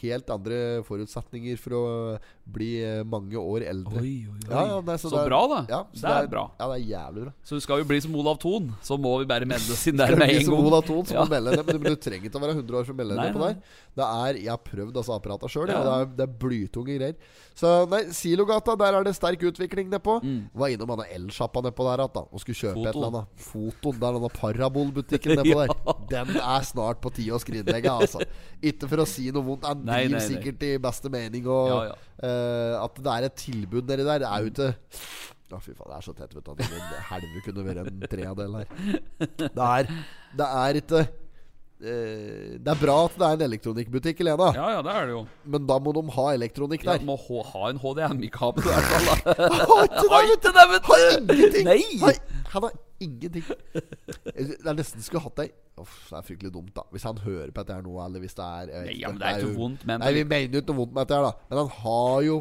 [0.00, 1.82] helt andre forutsetninger for å
[2.48, 4.00] bli eh, mange år eldre.
[4.00, 4.50] Oi, oi, oi.
[4.50, 5.58] Ja, ja, nei, så det er- bra, da.
[5.68, 6.44] Ja, så det er bra.
[6.60, 7.32] Ja, det er jævlig bra.
[7.44, 10.14] Så skal vi bli som Olav Thon, så må vi bare melde oss inn der
[10.14, 10.66] Det med en som gang.
[10.70, 11.24] Olav Thon Så Ja.
[11.24, 13.34] må melde deg men du trenger ikke å være 100 år for å melde deg
[13.34, 13.56] på der.
[13.98, 15.82] Det er, Jeg har prøvd altså apparata sjøl, Ja.
[15.82, 17.14] det er, det er blytunge greier.
[17.58, 20.22] Så nei, Silogata, der er det sterk utvikling nedpå.
[20.22, 20.50] Mm.
[20.54, 23.26] Var innom han elsjappa nedpå der igjen, og skulle kjøpe et eller annet.
[23.42, 23.98] Foton.
[23.98, 26.26] Det er denne parabolbutikken nedpå der.
[26.28, 28.22] Den er snart på tide å skrinlegge, altså.
[28.62, 29.66] Ikke for å si noe vondt.
[29.68, 30.26] Han Nei, driver nei, nei.
[30.32, 31.96] sikkert i beste mening, og Ja, ja.
[32.18, 34.70] Uh, at det er et tilbud nedi der, er jo ikke
[35.48, 36.64] Å, fy faen, det er så tett, vet du.
[37.08, 38.66] Helvete kunne vært en tredel her.
[39.38, 39.92] Det er,
[40.36, 41.00] det er ikke
[41.78, 45.20] Det er bra at det er en elektronikkbutikk, Lena, Ja, ja, det er det jo.
[45.46, 48.88] men da må de ha elektronikk Ja, de må ha, ha en HDMI-kabel i hvert
[48.90, 49.06] fall.
[49.06, 49.50] da.
[50.12, 50.90] Har ikke det, vet du!
[50.90, 51.04] Har
[51.36, 51.68] ingenting!
[51.68, 51.78] Nei!
[52.02, 52.18] Har,
[52.54, 53.44] han har ingenting.
[54.34, 56.82] Det er nesten skulle hatt ei Uff, Det er fryktelig dumt, da.
[56.90, 59.12] Hvis han hører på dette her nå, eller hvis det er jeg vet Nei, ja,
[59.12, 61.06] men det er ikke jo- vondt men- Nei, vi mener jo ikke noe vondt med
[61.06, 61.32] dette her, da.
[61.52, 62.40] Men han har jo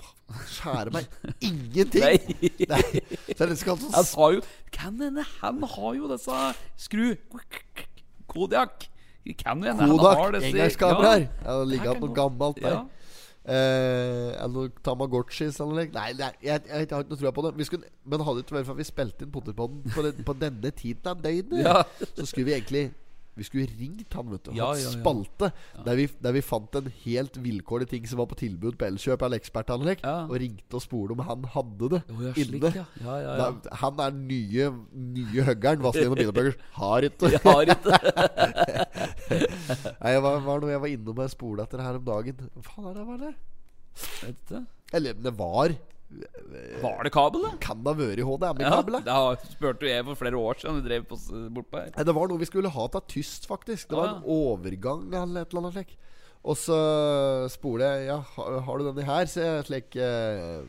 [0.00, 1.04] faen, Skjære meg
[1.44, 2.06] ingenting!
[2.08, 2.52] Nei.
[2.72, 3.04] Nei.
[3.36, 4.40] Så det skal Han altså sa jo
[4.72, 6.38] Kan hende han har jo disse
[6.86, 7.10] skru...
[8.32, 8.88] Kodiak.
[9.38, 11.28] Kan jo hende han har Kodak disse engangskameraer.
[11.44, 12.72] Ja, det ligger igjen noe gammelt der.
[12.74, 12.82] Ja.
[13.42, 15.86] Eh, eller noe Tamagotchis eller noe.
[15.94, 17.52] Nei, nei jeg, jeg, jeg har ikke noe tro på det.
[17.58, 20.26] Vi skulle, men hadde det ikke vært for at vi spilte inn Potterpodden på, den-
[20.26, 21.82] på denne tiden av døgnet, Ja.
[22.16, 22.84] så skulle vi egentlig
[23.38, 24.50] Vi skulle ringt han, vet du.
[24.56, 24.92] Ja, Hatt ja, ja.
[24.92, 25.52] spalte
[25.86, 29.22] der, vi, der vi fant en helt vilkårlig ting som var på tilbud på Elkjøp
[29.24, 32.84] eller Ekspertanlegg, og ringte og spurte om han hadde det Å, ja, slik, ja.
[33.00, 33.40] Ja, ja, ja.
[33.40, 33.46] Da,
[33.82, 34.64] han er nye,
[35.16, 35.80] nye huggeren.
[35.84, 37.92] Vazelina Bilopphøggers har ikke har ikke
[40.02, 42.36] Nei, jeg var, var noe jeg var innom og spole etter her om dagen.
[42.58, 43.32] Hva faen er det var det?
[44.92, 45.68] Eller det var
[46.82, 47.50] Var det kabel, da?
[47.62, 48.98] Kan det ha vært HDMI-kabel?
[49.06, 50.82] det har- spurte jeg for flere år siden.
[50.82, 51.16] Du drev på,
[51.56, 52.04] bortpå her.
[52.04, 53.88] Det var noe vi skulle ha til tyst, faktisk.
[53.88, 55.96] Det var Ah, en overgang eller et eller annet slik.
[56.44, 59.24] Og så spoler jeg Ja, har, du denne her?
[59.30, 60.62] Så jeg slik eh,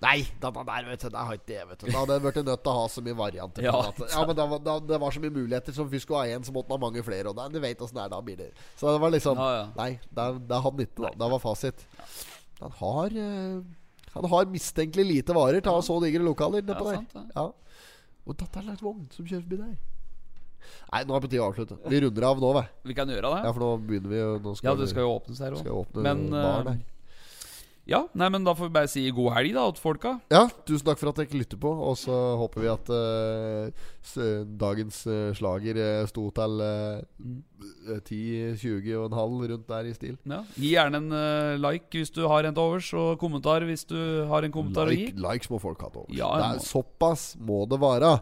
[0.00, 1.08] Nei, denne der, vet du.
[1.10, 1.86] Det har ikke det, vet du.
[1.90, 3.62] Da hadde jeg blitt nødt til å ha så mye varianter.
[3.66, 3.72] Ja,
[4.14, 5.74] ja men da, da, det var så mye muligheter.
[5.74, 7.26] Som først skulle ha én, så måtte man ha mange flere.
[7.26, 9.48] Og da, du vet åssen det er, da blir det Så det var liksom Ja,
[9.56, 9.64] ja.
[9.76, 11.10] Nei, det hadde det han ikke, da.
[11.18, 11.84] Det var fasit.
[12.60, 13.58] Han har eh,
[14.14, 17.00] Han har mistenkelig lite varer til å ha så digre lokaler nedpå der.
[17.02, 17.32] sant.
[17.36, 17.46] Ja.
[18.28, 19.76] Og dette er slags vogn som kjører forbi der.
[20.92, 21.76] Nei, nå er det på tide å avslutte.
[21.88, 22.62] Vi runder av nå, vi.
[22.90, 23.42] Vi kan gjøre det.
[23.46, 25.98] Ja, for nå begynner vi Nå Ja, det skal jo åpnes her òg.
[26.04, 26.72] Men her.
[27.88, 30.10] Ja, nei, men da får vi bare si god helg da til folka.
[30.28, 31.70] Ja, tusen takk for at dere lytter på.
[31.88, 39.06] Og så håper vi at uh, dagens uh, slager eh, sto til eh, 10-20 og
[39.06, 40.18] en halv rundt der i stil.
[40.28, 40.42] Ja.
[40.58, 43.96] Gi gjerne en like hvis du har en til overs, og kommentar hvis du
[44.28, 45.08] har en kommentar å gi.
[45.16, 46.18] likes må folk ha til overs.
[46.20, 48.12] Ja, det er, må- såpass må det være.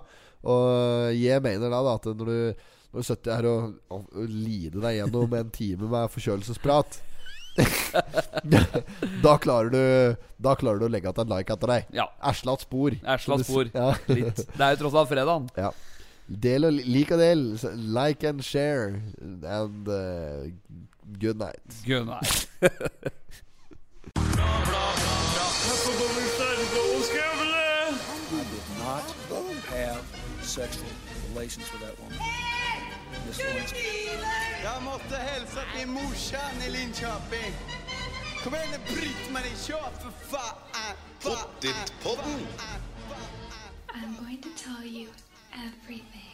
[0.47, 2.64] Og jeg mener da, da at når du,
[2.95, 7.01] når du sitter her og, og, og lider deg gjennom en time med forkjølelsesprat
[9.25, 9.83] Da klarer du
[10.43, 11.91] Da klarer du å legge igjen en like etter deg.
[11.97, 12.07] Ja.
[12.31, 12.97] Erslatt spor.
[13.03, 13.71] Erslatt spor.
[13.75, 13.95] Ja.
[14.19, 14.45] Litt.
[14.53, 15.51] Det er jo tross alt fredagen.
[15.57, 15.73] ja.
[16.27, 17.45] Del og lik og del.
[17.95, 19.01] Like and share.
[19.47, 20.51] And uh,
[21.23, 21.63] good night.
[21.87, 22.49] Good night.
[30.57, 30.87] Sexual
[31.35, 32.19] relations with that woman.
[33.29, 34.45] Lewinsky.
[34.73, 37.53] Jag måste hälsa till morsan i Linköping.
[38.45, 40.57] Kom igen nu Britt-Marie, kör för fan!
[41.23, 42.47] Pottit-podden!
[43.95, 45.09] I'm going to tell you
[45.53, 46.26] everything.